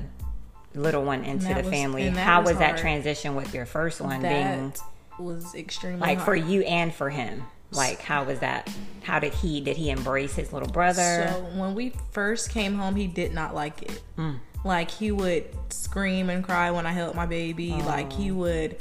little 0.74 1.06
one 1.06 1.24
into 1.24 1.48
the 1.48 1.62
was- 1.62 1.70
family 1.70 2.10
how 2.10 2.42
was 2.42 2.50
was 2.50 2.58
that 2.60 2.78
transition 2.78 3.34
with 3.34 3.54
your 3.54 3.66
first 3.66 4.02
one 4.02 4.22
being 4.22 4.74
was 5.18 5.56
extremely 5.56 6.02
like 6.02 6.20
for 6.20 6.36
you 6.36 6.64
and 6.64 6.94
for 6.94 7.10
him 7.10 7.46
like 7.72 8.02
how 8.02 8.24
was 8.24 8.40
that 8.40 8.70
how 9.04 9.20
did 9.20 9.34
he 9.34 9.62
did 9.62 9.78
he 9.78 9.90
embrace 9.90 10.36
his 10.36 10.52
little 10.54 10.68
brother 10.70 11.34
So 11.34 11.60
when 11.60 11.76
we 11.76 11.94
first 12.12 12.50
came 12.50 12.76
home, 12.76 12.96
he 12.96 13.08
did 13.08 13.34
not 13.34 13.54
like 13.54 13.84
it. 13.84 14.02
Mm. 14.18 14.40
Like 14.64 14.90
he 14.90 15.12
would 15.12 15.46
scream 15.72 16.30
and 16.30 16.44
cry 16.44 16.72
when 16.72 16.86
I 16.88 16.92
held 16.92 17.16
my 17.16 17.26
baby. 17.26 17.72
Like 17.72 18.12
he 18.12 18.32
would 18.32 18.78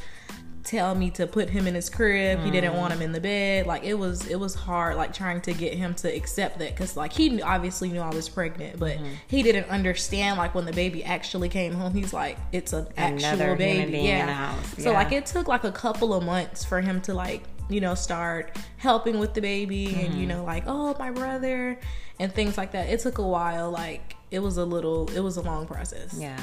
tell 0.65 0.95
me 0.95 1.11
to 1.11 1.27
put 1.27 1.51
him 1.51 1.67
in 1.67 1.75
his 1.75 1.91
crib. 1.91 2.41
He 2.43 2.51
didn't 2.51 2.75
want 2.75 2.93
him 2.95 3.03
in 3.03 3.13
the 3.13 3.21
bed. 3.21 3.67
Like 3.67 3.85
it 3.85 3.95
was 3.95 4.27
it 4.27 4.41
was 4.41 4.55
hard 4.55 4.97
like 4.97 5.13
trying 5.13 5.41
to 5.43 5.53
get 5.53 5.75
him 5.75 5.95
to 5.97 6.09
accept 6.09 6.59
that 6.61 6.75
cuz 6.75 6.97
like 6.97 7.13
he 7.13 7.43
obviously 7.43 7.91
knew 7.91 8.01
I 8.01 8.09
was 8.15 8.29
pregnant, 8.29 8.79
but 8.79 8.97
Mm-hmm. 8.97 9.13
he 9.29 9.43
didn't 9.43 9.69
understand 9.69 10.39
like 10.39 10.55
when 10.55 10.65
the 10.65 10.73
baby 10.73 11.05
actually 11.05 11.49
came 11.51 11.75
home. 11.75 11.93
He's 11.95 12.13
like 12.15 12.39
it's 12.51 12.73
an 12.73 12.87
actual 12.97 13.29
Another 13.29 13.57
baby. 13.57 13.73
human 13.75 13.91
being 13.93 14.05
yeah. 14.07 14.55
in. 14.77 14.83
So 14.83 14.93
like 14.93 15.13
it 15.13 15.27
took 15.27 15.49
like 15.49 15.65
a 15.65 15.73
couple 15.73 16.15
of 16.15 16.25
months 16.25 16.65
for 16.65 16.81
him 16.81 17.01
to 17.03 17.15
like 17.15 17.43
you 17.69 17.81
know 17.81 17.95
start 17.95 18.57
helping 18.79 19.19
with 19.19 19.35
the 19.35 19.41
baby 19.41 19.87
and 19.87 20.11
Mm-hmm. 20.13 20.21
you 20.21 20.27
know 20.27 20.45
like 20.45 20.65
oh 20.67 20.95
my 20.99 21.11
brother 21.11 21.79
and 22.19 22.33
things 22.33 22.57
like 22.57 22.73
that 22.73 22.89
it 22.89 23.01
took 23.01 23.19
a 23.19 23.23
while 23.27 23.71
like 23.71 24.17
it 24.31 24.39
was 24.41 24.57
a 24.57 24.65
little 24.65 25.11
it 25.15 25.21
was 25.21 25.37
a 25.37 25.41
long 25.43 25.67
process 25.67 26.15
yeah 26.19 26.39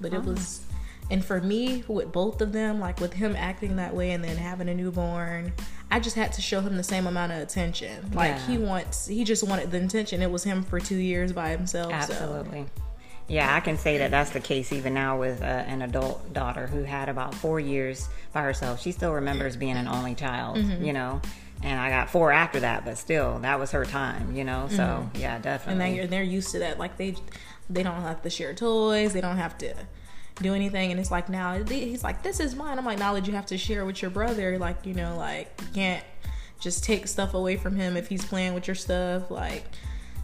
but 0.00 0.12
it 0.14 0.22
was 0.24 0.60
and 1.12 1.24
for 1.24 1.40
me 1.40 1.84
with 1.86 2.10
both 2.10 2.40
of 2.40 2.52
them 2.52 2.80
like 2.80 2.98
with 3.00 3.12
him 3.12 3.36
acting 3.36 3.76
that 3.76 3.94
way 3.94 4.10
and 4.12 4.24
then 4.24 4.36
having 4.36 4.68
a 4.68 4.74
newborn 4.74 5.52
i 5.90 6.00
just 6.00 6.16
had 6.16 6.32
to 6.32 6.40
show 6.42 6.60
him 6.60 6.76
the 6.76 6.82
same 6.82 7.06
amount 7.06 7.30
of 7.30 7.38
attention. 7.38 8.10
Like 8.14 8.30
Yeah. 8.32 8.46
he 8.46 8.58
wants 8.58 9.06
he 9.06 9.22
just 9.24 9.46
wanted 9.46 9.70
the 9.70 9.84
attention. 9.84 10.22
It 10.22 10.30
was 10.30 10.42
him 10.42 10.62
for 10.64 10.80
two 10.80 10.96
years 10.96 11.32
by 11.32 11.50
himself 11.50 11.90
so. 11.90 12.14
Absolutely. 12.14 12.64
Yeah 13.28 13.54
i 13.54 13.60
can 13.60 13.76
say 13.76 13.98
that 13.98 14.10
that's 14.10 14.30
the 14.30 14.40
case 14.40 14.72
even 14.72 14.94
now 14.94 15.18
with 15.20 15.42
uh, 15.42 15.44
an 15.44 15.82
adult 15.82 16.32
daughter 16.32 16.66
who 16.66 16.82
had 16.82 17.08
about 17.10 17.34
four 17.34 17.60
years 17.60 18.08
by 18.32 18.42
herself. 18.42 18.80
She 18.80 18.90
still 18.92 19.12
remembers 19.12 19.54
being 19.56 19.76
an 19.76 19.86
only 19.86 20.14
child 20.14 20.56
Mm-hmm. 20.56 20.82
you 20.84 20.92
know? 20.94 21.20
And 21.62 21.78
i 21.78 21.90
got 21.90 22.08
four 22.10 22.32
after 22.32 22.60
that 22.60 22.84
but 22.86 22.96
still 22.96 23.38
that 23.40 23.60
was 23.60 23.70
her 23.72 23.84
time 23.84 24.34
you 24.34 24.44
know? 24.44 24.68
So 24.70 25.10
yeah 25.14 25.38
definitely. 25.38 25.72
and 25.72 25.80
definitely. 25.80 26.00
they, 26.00 26.06
they're 26.06 26.22
used 26.22 26.50
to 26.52 26.58
that. 26.60 26.78
Like 26.78 26.96
they 26.96 27.16
they 27.68 27.82
don't 27.82 28.00
have 28.02 28.22
to 28.22 28.30
share 28.30 28.54
toys. 28.54 29.12
They 29.12 29.20
don't 29.20 29.36
have 29.36 29.56
to 29.58 29.74
do 30.40 30.54
anything 30.54 30.90
and 30.90 30.98
it's 30.98 31.10
like 31.10 31.28
now 31.28 31.62
he's 31.64 32.02
like 32.02 32.22
this 32.22 32.40
is 32.40 32.54
mine 32.54 32.78
i'm 32.78 32.84
like 32.84 32.98
knowledge 32.98 33.28
you 33.28 33.34
have 33.34 33.46
to 33.46 33.58
share 33.58 33.84
with 33.84 34.00
your 34.00 34.10
brother 34.10 34.58
like 34.58 34.86
you 34.86 34.94
know 34.94 35.16
like 35.16 35.52
you 35.60 35.66
can't 35.74 36.04
just 36.58 36.82
take 36.82 37.06
stuff 37.06 37.34
away 37.34 37.56
from 37.56 37.76
him 37.76 37.96
if 37.96 38.08
he's 38.08 38.24
playing 38.24 38.54
with 38.54 38.66
your 38.66 38.74
stuff 38.74 39.30
like 39.30 39.64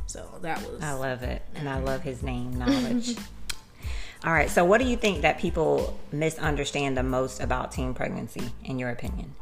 so 0.07 0.27
that 0.41 0.59
was 0.63 0.83
I 0.83 0.95
love 0.95 1.23
it, 1.23 1.43
and 1.55 1.69
I 1.69 1.81
love 1.81 2.01
his 2.01 2.23
name, 2.23 2.55
Knowledge. 2.59 3.15
All 4.25 4.33
right, 4.33 4.49
so 4.49 4.65
what 4.65 4.81
do 4.81 4.87
you 4.87 4.97
think 4.97 5.21
that 5.21 5.39
people 5.39 6.01
misunderstand 6.13 6.97
the 6.97 7.03
most 7.03 7.41
about 7.41 7.73
teen 7.73 7.93
pregnancy, 7.93 8.51
in 8.65 8.79
your 8.79 8.89
opinion? 8.89 9.35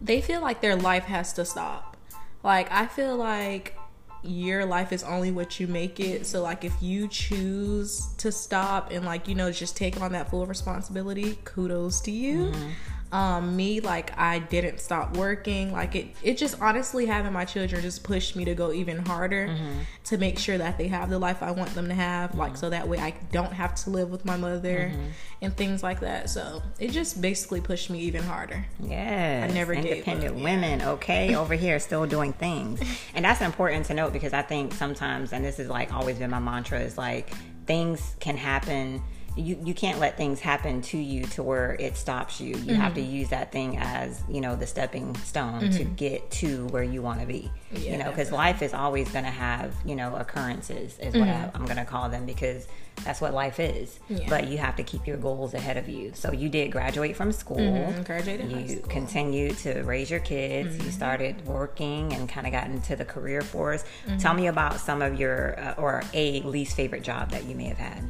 they 0.00 0.20
feel 0.20 0.40
like 0.40 0.60
their 0.60 0.76
life 0.76 1.04
has 1.04 1.32
to 1.34 1.44
stop. 1.44 1.96
Like 2.42 2.70
I 2.70 2.86
feel 2.86 3.16
like 3.16 3.77
your 4.22 4.64
life 4.64 4.92
is 4.92 5.02
only 5.04 5.30
what 5.30 5.60
you 5.60 5.66
make 5.66 6.00
it. 6.00 6.26
So 6.26 6.42
like 6.42 6.64
if 6.64 6.74
you 6.82 7.08
choose 7.08 8.06
to 8.18 8.32
stop 8.32 8.90
and 8.90 9.04
like 9.04 9.28
you 9.28 9.34
know 9.34 9.50
just 9.52 9.76
take 9.76 10.00
on 10.00 10.12
that 10.12 10.30
full 10.30 10.46
responsibility, 10.46 11.38
kudos 11.44 12.00
to 12.02 12.10
you. 12.10 12.46
Mm-hmm. 12.46 12.68
Um 13.10 13.56
me 13.56 13.80
like 13.80 14.16
i 14.18 14.38
didn't 14.38 14.78
stop 14.80 15.16
working 15.16 15.72
like 15.72 15.94
it 15.96 16.08
it 16.22 16.36
just 16.36 16.60
honestly 16.60 17.06
having 17.06 17.32
my 17.32 17.44
children 17.44 17.80
just 17.80 18.02
pushed 18.04 18.36
me 18.36 18.44
to 18.44 18.54
go 18.54 18.70
even 18.72 18.98
harder 19.06 19.48
Mm-hmm. 19.48 19.78
to 20.04 20.18
make 20.18 20.38
sure 20.38 20.58
that 20.58 20.76
they 20.76 20.88
have 20.88 21.08
the 21.08 21.18
life 21.18 21.42
i 21.42 21.50
want 21.50 21.74
them 21.74 21.88
to 21.88 21.94
have 21.94 22.34
like 22.34 22.56
so 22.58 22.68
that 22.68 22.86
way 22.86 22.98
i 22.98 23.14
don't 23.32 23.52
have 23.54 23.74
to 23.76 23.90
live 23.90 24.10
with 24.10 24.24
my 24.26 24.36
mother 24.36 24.90
Mm-hmm. 24.92 25.06
and 25.40 25.56
things 25.56 25.82
like 25.82 26.00
that 26.00 26.28
so 26.28 26.62
it 26.78 26.90
just 26.90 27.20
basically 27.22 27.62
pushed 27.62 27.88
me 27.88 28.00
even 28.00 28.22
harder 28.22 28.66
yeah 28.78 29.46
I 29.48 29.52
never 29.54 29.74
gave 29.74 29.86
independent 29.86 30.36
yeah. 30.38 30.44
women, 30.44 30.82
okay, 30.82 31.34
over 31.42 31.54
here 31.54 31.78
still 31.78 32.06
doing 32.06 32.32
things, 32.32 32.80
and 33.14 33.24
that's 33.24 33.40
important 33.40 33.86
to 33.86 33.94
note 33.94 34.12
because 34.12 34.32
I 34.32 34.42
think 34.42 34.74
sometimes, 34.74 35.32
and 35.32 35.44
this 35.44 35.56
has 35.58 35.68
like 35.68 35.92
always 35.94 36.18
been 36.18 36.30
my 36.30 36.38
mantra, 36.40 36.80
is 36.80 36.98
like 36.98 37.30
things 37.66 38.14
can 38.20 38.36
happen. 38.36 39.02
You 39.38 39.58
you 39.64 39.72
can't 39.74 39.98
let 40.00 40.16
things 40.16 40.40
happen 40.40 40.82
to 40.82 40.98
you 40.98 41.22
to 41.36 41.42
where 41.42 41.74
it 41.78 41.96
stops 41.96 42.40
you. 42.40 42.56
You 42.56 42.74
have 42.74 42.94
to 42.94 43.00
Mm-hmm. 43.00 43.12
use 43.12 43.28
that 43.30 43.52
thing 43.52 43.76
as 43.78 44.22
you 44.28 44.40
know 44.40 44.56
the 44.56 44.66
stepping 44.66 45.14
stone 45.18 45.70
to 45.70 45.84
get 45.84 46.30
to 46.42 46.66
where 46.68 46.82
you 46.82 47.00
want 47.02 47.20
to 47.20 47.26
be. 47.26 47.50
Yeah, 47.72 47.92
you 47.92 47.98
know, 47.98 48.10
because 48.10 48.32
life 48.32 48.62
is 48.62 48.74
always 48.74 49.08
going 49.10 49.24
to 49.24 49.30
have 49.30 49.74
you 49.84 49.94
know 49.96 50.16
occurrences, 50.16 50.98
is 50.98 51.14
what 51.14 51.28
I, 51.28 51.50
I'm 51.54 51.64
going 51.64 51.76
to 51.76 51.84
call 51.84 52.08
them 52.08 52.26
because 52.26 52.66
that's 53.04 53.20
what 53.20 53.32
life 53.32 53.60
is. 53.60 54.00
Mm-hmm. 54.10 54.16
Yeah. 54.22 54.26
But 54.28 54.48
you 54.48 54.58
have 54.58 54.74
to 54.76 54.82
keep 54.82 55.06
your 55.06 55.16
goals 55.18 55.54
ahead 55.54 55.76
of 55.76 55.88
you. 55.88 56.10
So 56.14 56.32
you 56.32 56.48
did 56.48 56.72
graduate 56.72 57.14
from 57.16 57.30
school 57.32 57.92
Mhm, 57.96 58.04
graduated 58.04 58.50
you 58.50 58.80
continued 58.88 59.56
to 59.58 59.82
raise 59.82 60.10
your 60.10 60.20
kids 60.20 60.74
Mm-hmm. 60.74 60.84
you 60.86 60.90
started 60.90 61.46
working 61.46 62.12
and 62.12 62.28
kind 62.28 62.46
of 62.46 62.52
got 62.52 62.66
into 62.66 62.96
the 62.96 63.04
career 63.04 63.40
force 63.42 63.84
Mm-hmm. 64.06 64.18
tell 64.18 64.34
me 64.34 64.46
about 64.48 64.80
some 64.80 65.00
of 65.02 65.18
your 65.20 65.58
uh, 65.60 65.74
or 65.78 66.02
a 66.12 66.40
least 66.42 66.74
favorite 66.76 67.02
job 67.04 67.30
that 67.30 67.44
you 67.44 67.54
may 67.54 67.66
have 67.66 67.78
had 67.78 68.02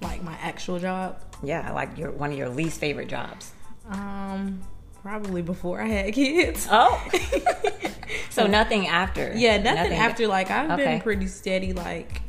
like 0.00 0.22
my 0.22 0.36
actual 0.40 0.78
job 0.78 1.18
yeah 1.42 1.72
like 1.72 1.96
your 1.98 2.10
one 2.12 2.30
of 2.32 2.38
your 2.38 2.48
least 2.48 2.78
favorite 2.80 3.08
jobs 3.08 3.52
um 3.90 4.60
probably 5.02 5.42
before 5.42 5.80
i 5.80 5.86
had 5.86 6.12
kids 6.14 6.66
oh 6.70 7.02
so 8.30 8.46
nothing 8.46 8.86
after 8.86 9.32
Yeah, 9.36 9.56
nothing, 9.58 9.92
after. 9.92 10.26
Like 10.28 10.50
I've 10.50 10.70
Okay. 10.72 10.84
been 10.84 11.00
pretty 11.00 11.26
steady. 11.26 11.72
Like 11.72 12.22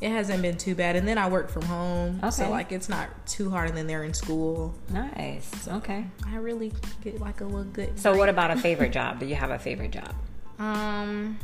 it 0.00 0.10
hasn't 0.10 0.42
been 0.42 0.56
too 0.56 0.74
bad. 0.74 0.96
And 0.96 1.06
then 1.06 1.16
I 1.16 1.28
work 1.28 1.48
from 1.50 1.62
home, 1.62 2.20
so 2.32 2.50
like 2.50 2.72
it's 2.72 2.88
not 2.88 3.08
too 3.26 3.48
hard. 3.50 3.68
And 3.68 3.78
then 3.78 3.86
they're 3.86 4.02
in 4.04 4.12
school. 4.14 4.74
nice 4.90 5.68
okay 5.68 6.04
I 6.26 6.36
really 6.36 6.72
get 7.02 7.20
like 7.20 7.40
a 7.40 7.44
little 7.44 7.64
good. 7.64 7.98
so 7.98 8.16
what 8.16 8.28
about 8.28 8.50
a 8.50 8.56
favorite 8.56 8.92
job 8.98 9.20
do 9.20 9.26
you 9.26 9.34
have 9.36 9.50
a 9.50 9.58
favorite 9.58 9.92
job 9.92 10.12
Um, 10.58 11.38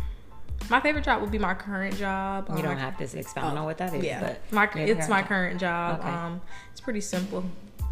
my 0.71 0.81
favorite 0.81 1.05
job 1.05 1.21
would 1.21 1.31
be 1.31 1.39
my 1.39 1.55
current 1.55 1.97
job. 1.97 2.47
you 2.49 2.57
Um, 2.57 2.63
don't 2.63 2.75
my- 2.75 2.81
have 2.81 2.97
to 2.99 3.19
expound 3.19 3.59
on 3.59 3.65
what 3.65 3.79
that 3.79 3.95
is 3.95 4.05
Yeah, 4.05 4.21
but 4.21 4.53
my 4.53 4.69
it's 4.75 5.09
my 5.09 5.23
current 5.23 5.61
job. 5.61 6.01
Okay. 6.01 6.09
Um, 6.09 6.41
it's 6.73 6.81
pretty 6.81 7.01
simple. 7.01 7.45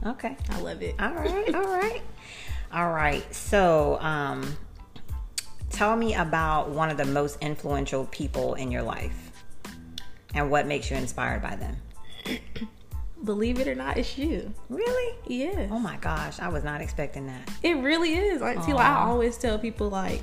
okay 0.04 0.36
I 0.50 0.60
love 0.60 0.82
it. 0.82 0.94
All 1.00 1.12
right, 1.14 1.54
all 1.54 1.62
right, 1.62 2.02
all 2.72 2.90
right. 2.92 3.34
So, 3.34 3.98
um, 4.00 4.56
tell 5.70 5.96
me 5.96 6.14
about 6.14 6.70
one 6.70 6.90
of 6.90 6.96
the 6.96 7.04
most 7.06 7.38
influential 7.40 8.06
people 8.06 8.54
in 8.54 8.70
your 8.70 8.82
life, 8.82 9.30
and 10.34 10.50
what 10.50 10.66
makes 10.66 10.90
you 10.90 10.96
inspired 10.96 11.42
by 11.42 11.56
them. 11.56 11.76
Believe 13.24 13.58
it 13.58 13.66
or 13.66 13.74
not, 13.74 13.96
it's 13.96 14.18
you. 14.18 14.52
Really? 14.68 15.16
Yeah. 15.26 15.68
Oh 15.70 15.78
my 15.78 15.96
gosh, 15.96 16.38
I 16.38 16.48
was 16.48 16.62
not 16.62 16.80
expecting 16.82 17.26
that. 17.28 17.48
It 17.62 17.74
really 17.78 18.14
is. 18.14 18.42
Like, 18.42 18.62
see, 18.62 18.74
like 18.74 18.84
I 18.86 19.00
always 19.06 19.38
tell 19.38 19.58
people, 19.58 19.88
like, 19.88 20.22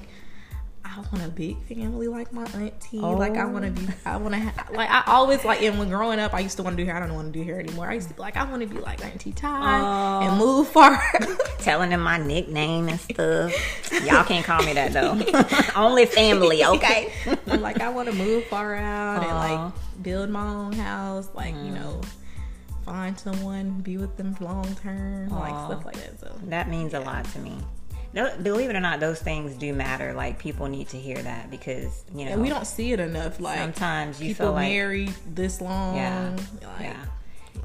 I 0.86 0.98
want 0.98 1.26
a 1.26 1.30
big 1.30 1.58
family 1.64 2.08
like 2.08 2.34
my 2.34 2.44
auntie. 2.44 3.00
Like, 3.00 3.38
I 3.38 3.46
want 3.46 3.64
to 3.66 3.72
oh. 3.72 3.86
be, 3.86 3.94
I 4.06 4.18
want 4.18 4.34
to 4.34 4.40
have, 4.40 4.70
like, 4.72 4.90
I 4.90 5.04
always, 5.08 5.46
like, 5.46 5.62
and 5.62 5.80
when 5.80 5.90
growing 5.90 6.20
up, 6.20 6.34
I 6.34 6.42
used 6.42 6.58
to 6.58 6.64
want 6.64 6.76
to 6.78 6.84
do 6.84 6.86
hair. 6.86 6.98
I 6.98 7.00
don't 7.00 7.16
want 7.16 7.34
to 7.34 7.40
do 7.40 7.44
hair 7.44 7.60
anymore. 7.60 7.90
I 7.90 7.94
used 7.94 8.10
to 8.10 8.14
be 8.14 8.22
like, 8.22 8.36
I 8.36 8.44
want 8.44 8.62
to 8.62 8.68
be 8.68 8.80
like 8.80 9.04
Auntie 9.04 9.32
Ty 9.32 9.50
Aw. 9.50 10.22
and 10.22 10.32
oh. 10.32 10.46
move 10.46 10.68
far. 10.68 11.02
Telling 11.60 11.92
them 11.92 12.02
my 12.02 12.18
nickname 12.18 12.90
and 12.90 13.00
stuff. 13.00 13.54
Y'all 14.06 14.26
can't 14.26 14.46
call 14.46 14.62
me 14.64 14.74
that 14.74 14.92
though. 14.92 15.20
Only 15.82 16.06
family, 16.06 16.66
okay? 16.66 17.14
I'm 17.48 17.62
like, 17.62 17.80
I 17.80 17.90
want 17.90 18.10
to 18.10 18.16
move 18.16 18.46
far 18.46 18.76
out 18.76 19.24
and, 19.24 19.72
like, 19.72 20.04
build 20.04 20.30
my 20.30 20.46
own 20.46 20.74
house. 20.74 21.30
Like, 21.34 21.56
you 21.56 21.72
know, 21.72 22.02
mm. 22.02 22.84
find 22.86 23.18
someone, 23.18 23.80
be 23.82 23.98
with 23.98 24.18
them 24.18 24.36
long 24.42 24.76
term, 24.76 25.30
like, 25.30 25.66
stuff 25.66 25.86
like 25.86 25.96
that. 25.96 26.20
So, 26.20 26.36
That 26.48 26.70
means 26.70 26.94
a 26.94 27.00
lot 27.00 27.26
to 27.32 27.40
me. 27.40 27.58
Believe 28.14 28.70
it 28.70 28.76
or 28.76 28.80
not, 28.80 29.00
those 29.00 29.20
things 29.20 29.56
do 29.56 29.74
matter. 29.74 30.14
Like 30.14 30.38
people 30.38 30.68
need 30.68 30.90
to 30.90 30.98
hear 30.98 31.18
that 31.18 31.50
because 31.50 32.04
you 32.14 32.26
know 32.26 32.32
and 32.34 32.42
we 32.42 32.50
don't 32.50 32.68
see 32.68 32.92
it 32.94 33.00
enough. 33.00 33.40
Like, 33.40 33.58
sometimes 33.58 34.22
you 34.22 34.30
people 34.30 34.48
feel 34.48 34.54
like 34.54 34.70
married 34.70 35.14
this 35.34 35.62
long. 35.62 35.96
Yeah. 35.96 36.36
Like, 36.62 36.82
yeah. 36.82 37.06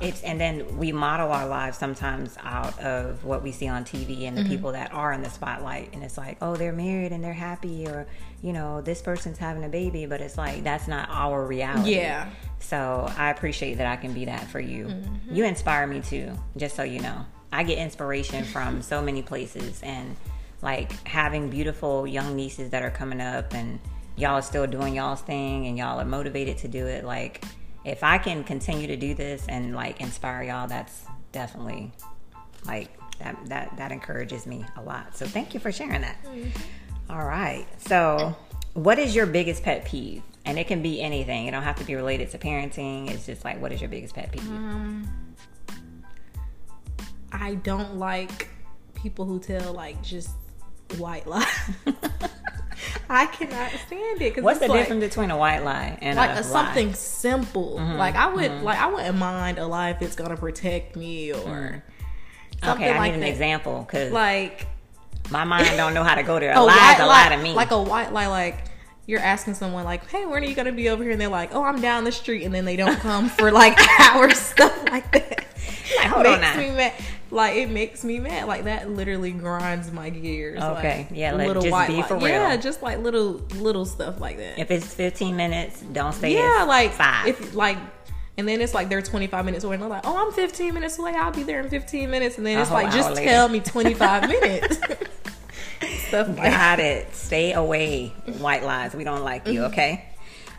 It's 0.01 0.23
and 0.23 0.41
then 0.41 0.79
we 0.79 0.93
model 0.93 1.33
our 1.33 1.47
lives 1.47 1.77
sometimes 1.77 2.37
out 2.43 2.79
of 2.79 3.25
what 3.25 3.43
we 3.43 3.53
see 3.53 3.69
on 3.69 3.85
TV 3.85 4.23
and 4.23 4.37
the 4.37 4.43
Mm-hmm. 4.43 4.51
people 4.51 4.73
that 4.73 4.93
are 4.95 5.13
in 5.13 5.23
the 5.23 5.31
spotlight 5.31 5.93
and 5.93 6.03
it's 6.05 6.17
like, 6.17 6.39
oh, 6.41 6.57
they're 6.57 6.73
married 6.73 7.13
and 7.13 7.23
they're 7.23 7.33
happy 7.33 7.87
or 7.87 8.07
you 8.41 8.53
know, 8.53 8.81
this 8.81 9.03
person's 9.03 9.37
having 9.39 9.65
a 9.65 9.69
baby, 9.69 10.07
but 10.07 10.21
it's 10.21 10.39
like 10.39 10.63
that's 10.63 10.87
not 10.89 11.09
our 11.11 11.45
reality. 11.45 11.97
Yeah. 11.97 12.31
So 12.61 13.13
I 13.17 13.31
appreciate 13.31 13.79
that 13.79 13.87
I 13.87 13.97
can 13.97 14.13
be 14.13 14.27
that 14.27 14.47
for 14.49 14.61
you. 14.61 14.87
Mm-hmm. 14.87 15.35
You 15.35 15.45
inspire 15.45 15.87
me 15.87 16.01
too, 16.01 16.33
just 16.57 16.77
so 16.77 16.85
you 16.85 17.01
know. 17.01 17.27
I 17.53 17.65
get 17.65 17.79
inspiration 17.79 18.45
from 18.45 18.83
so 18.83 19.03
many 19.03 19.23
places 19.23 19.83
and 19.83 20.15
like 20.63 20.93
having 21.07 21.51
beautiful 21.51 22.07
young 22.07 22.35
nieces 22.35 22.71
that 22.71 22.83
are 22.83 22.91
coming 22.91 23.21
up 23.21 23.55
and 23.55 23.79
y'all 24.17 24.35
are 24.35 24.43
still 24.43 24.67
doing 24.67 24.95
y'all's 24.95 25.21
thing 25.21 25.67
and 25.67 25.79
y'all 25.79 26.01
are 26.01 26.05
motivated 26.05 26.59
to 26.59 26.69
do 26.69 26.87
it. 26.87 27.05
Like 27.05 27.45
if 27.85 28.03
I 28.03 28.19
can 28.19 28.45
continue 28.45 28.87
to 28.89 28.97
do 28.97 29.15
this 29.15 29.47
and 29.49 29.75
like 29.75 30.01
inspire 30.01 30.43
y'all, 30.43 30.67
that's 30.67 31.05
definitely 31.33 31.93
like 32.67 32.91
that 33.19 33.37
that 33.47 33.77
that 33.77 33.93
encourages 33.93 34.47
me 34.47 34.65
a 34.77 34.83
lot. 34.83 35.17
So 35.17 35.27
thank 35.27 35.55
you 35.55 35.61
for 35.61 35.73
sharing 35.73 36.03
that. 36.03 36.17
All 37.11 37.25
right. 37.25 37.67
So, 37.79 38.37
what 38.75 38.99
is 38.99 39.15
your 39.15 39.27
biggest 39.27 39.63
pet 39.63 39.87
peeve? 39.87 40.23
And 40.45 40.59
it 40.59 40.67
can 40.67 40.83
be 40.83 41.01
anything. 41.01 41.47
It 41.47 41.51
don't 41.53 41.63
have 41.63 41.77
to 41.77 41.85
be 41.85 41.95
related 41.95 42.31
to 42.31 42.39
parenting. 42.39 43.11
It's 43.11 43.27
just 43.27 43.45
like, 43.45 43.61
what 43.61 43.73
is 43.73 43.81
your 43.81 43.91
biggest 43.91 44.15
pet 44.15 44.33
peeve? 44.33 44.49
um, 44.49 45.09
I 47.33 47.57
don't 47.57 47.97
like 47.97 48.49
people 48.95 49.25
who 49.25 49.39
tell 49.39 49.73
like 49.73 50.03
just 50.03 50.31
white 50.97 51.27
lies. 51.27 51.47
I 53.11 53.27
cannot 53.27 53.71
stand 53.87 54.23
it. 54.23 54.35
Cause 54.35 54.45
What's 54.45 54.61
the 54.61 54.69
like, 54.69 54.81
difference 54.81 55.05
between 55.05 55.31
a 55.31 55.37
white 55.37 55.65
lie 55.65 55.99
and 56.01 56.17
Like 56.17 56.31
a, 56.31 56.33
a, 56.35 56.37
lie? 56.37 56.43
something 56.43 56.95
simple. 56.95 57.77
Mm-hmm, 57.79 57.97
like 57.97 58.15
I 58.15 58.33
would 58.33 58.51
mm-hmm. 58.51 58.65
like 58.65 58.79
I 58.79 58.87
wouldn't 58.87 59.19
mind 59.19 59.59
a 59.59 59.67
lie 59.67 59.91
if 59.91 60.03
it's 60.03 60.15
gonna 60.15 60.37
protect 60.37 60.97
me 60.97 61.33
or 61.33 61.37
mm-hmm. 61.37 62.67
something 62.67 62.87
Okay, 62.87 62.95
I 62.95 62.99
like 62.99 63.13
need 63.13 63.19
an 63.19 63.25
example 63.25 63.85
because 63.87 64.13
Like 64.13 64.67
my 65.31 65.45
mind 65.45 65.77
don't 65.77 65.95
know 65.95 66.05
how 66.05 66.15
to 66.15 66.23
go 66.23 66.39
there. 66.39 66.53
A 66.57 66.61
a 66.61 66.63
lie 66.63 66.77
white 66.77 66.95
is 66.95 67.01
a 67.01 67.07
lie, 67.07 67.29
lie 67.29 67.37
to 67.37 67.43
me. 67.43 67.53
like 67.53 67.71
a 67.71 67.83
white 67.83 68.13
lie, 68.13 68.27
like 68.27 68.65
you're 69.07 69.21
asking 69.21 69.55
someone 69.55 69.85
like, 69.85 70.07
"Hey, 70.11 70.27
when 70.27 70.43
are 70.43 70.47
you 70.47 70.55
gonna 70.55 70.73
be 70.73 70.91
over 70.91 71.03
here?" 71.03 71.13
And 71.13 71.21
they're 71.21 71.29
like, 71.29 71.55
"Oh, 71.55 71.63
I'm 71.63 71.81
down 71.81 72.05
the 72.05 72.13
street," 72.13 72.45
and 72.45 72.55
then 72.55 72.67
they 72.67 72.77
don't 72.77 72.99
come 73.01 73.31
for 73.31 73.51
like 73.51 73.79
hours, 74.01 74.39
stuff 74.39 74.85
like 74.91 75.11
that. 75.13 75.47
Like, 75.97 76.09
hold 76.09 76.27
on 76.27 76.41
makes 76.41 76.57
now. 76.77 76.93
Like 77.31 77.57
it 77.57 77.71
makes 77.71 78.05
me 78.05 78.21
mad. 78.21 78.49
Like 78.49 78.65
that 78.65 78.91
literally 78.91 79.33
grinds 79.33 79.93
my 79.93 80.11
gears. 80.11 80.63
Okay, 80.63 81.07
like, 81.11 81.19
yeah, 81.19 81.33
let- 81.33 81.47
little 81.47 81.63
just 81.63 81.73
white 81.73 81.89
be 81.89 82.03
for 82.03 82.17
real. 82.17 82.29
Yeah, 82.29 82.57
just 82.57 82.83
like 82.83 82.99
little 82.99 83.33
little 83.57 83.85
stuff 83.85 84.21
like 84.21 84.39
that. 84.39 84.59
if 84.59 84.71
it's 84.71 84.95
15 84.95 85.37
minutes, 85.37 85.81
don't 85.81 86.13
stay. 86.13 86.35
yeah, 86.35 86.65
like 86.65 86.93
five. 86.93 87.27
if 87.29 87.55
like. 87.55 87.79
And 88.39 88.47
then 88.47 88.61
it's 88.61 88.73
like 88.73 88.89
they're 88.89 89.03
25 89.03 89.45
minutes 89.45 89.65
away, 89.65 89.75
and 89.75 89.83
they're 89.83 89.91
like, 89.91 90.07
"Oh, 90.07 90.27
I'm 90.27 90.33
15 90.33 90.73
minutes 90.73 90.97
away. 90.97 91.13
I'll 91.13 91.33
be 91.33 91.43
there 91.43 91.59
in 91.61 91.69
15 91.69 92.09
minutes." 92.09 92.39
And 92.39 92.47
then 92.47 92.61
it's 92.61 92.71
like, 92.71 92.93
"Just 92.93 93.11
later. 93.17 93.29
tell 93.29 93.49
me 93.49 93.59
25 93.59 94.29
minutes." 94.29 94.79
Stuff 96.07 96.29
like 96.29 96.53
Got 96.53 96.79
it. 96.79 97.13
Stay 97.15 97.53
away, 97.53 98.09
white 98.39 98.63
lies. 98.63 98.95
We 98.95 99.03
don't 99.03 99.25
like 99.25 99.49
you, 99.49 99.61
mm-hmm. 99.61 99.73
okay? 99.73 100.08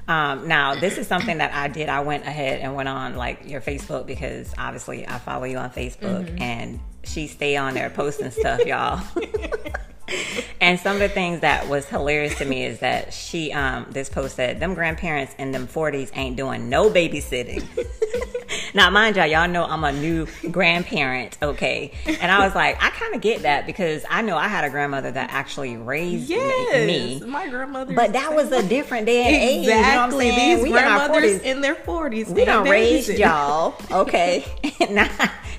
Um, 0.10 0.48
now, 0.48 0.74
this 0.74 0.98
is 0.98 1.08
something 1.08 1.38
that 1.38 1.54
I 1.54 1.68
did. 1.68 1.88
I 1.88 2.00
went 2.00 2.26
ahead 2.26 2.62
and 2.62 2.76
went 2.76 2.90
on 2.90 3.16
like 3.16 3.48
your 3.48 3.62
Facebook 3.62 4.08
because 4.08 4.52
obviously 4.58 5.08
I 5.08 5.20
follow 5.20 5.46
you 5.46 5.58
on 5.58 5.70
Facebook 5.70 6.42
and 6.42 6.80
she 7.04 7.28
stay 7.28 7.56
on 7.56 7.76
there 7.76 7.92
posting 7.92 8.32
stuff, 8.32 8.66
y'all. 8.66 9.02
and 10.62 10.80
some 10.80 10.96
of 10.96 11.00
the 11.00 11.10
things 11.10 11.42
that 11.42 11.68
was 11.68 11.86
hilarious 11.88 12.38
to 12.38 12.46
me 12.46 12.66
is 12.66 12.80
that 12.80 13.14
she 13.14 13.52
um 13.54 13.86
this 13.92 14.10
post 14.10 14.36
said 14.36 14.60
them 14.60 14.74
grandparents 14.74 15.34
in 15.38 15.52
them 15.52 15.68
40s 15.68 16.12
ain't 16.16 16.36
doing 16.36 16.70
no 16.70 16.90
babysitting 16.90 17.64
now 18.74 18.90
mind 18.90 19.16
y'all 19.16 19.26
y'all 19.26 19.48
know 19.48 19.64
i'm 19.66 19.84
a 19.84 19.92
new 19.92 20.28
grandparent 20.52 21.38
okay 21.42 21.92
and 22.06 22.32
i 22.32 22.46
was 22.46 22.54
like 22.56 22.76
i 22.82 22.90
kind 22.92 23.14
of 23.16 23.22
get 23.22 23.44
that 23.44 23.66
because 23.66 24.04
i 24.10 24.22
know 24.22 24.38
i 24.38 24.48
had 24.48 24.64
a 24.64 24.70
grandmother 24.70 25.12
that 25.12 25.30
actually 25.32 25.78
raised 25.78 26.30
me- 26.30 26.36
Yes, 26.36 27.22
me 27.22 27.28
my 27.28 27.48
grandmother. 27.48 27.94
but 27.94 28.14
that 28.14 28.34
was 28.36 28.52
a 28.52 28.62
different 28.68 29.06
day 29.06 29.24
and 29.26 29.36
age 29.36 29.66
you 29.66 29.70
know 29.70 29.78
what 29.78 29.86
i'm 29.86 30.10
exactly 30.10 30.30
saying 30.30 30.56
these 30.56 30.64
we 30.64 30.70
in 30.70 30.74
grandmothers 30.74 31.40
40s 31.40 31.44
in 31.44 31.62
their 31.62 31.76
forties. 31.76 32.28
we 32.30 32.46
done 32.46 32.68
raised 32.68 33.10
y'all, 33.10 33.76
okay? 33.92 34.46
now, 34.90 35.10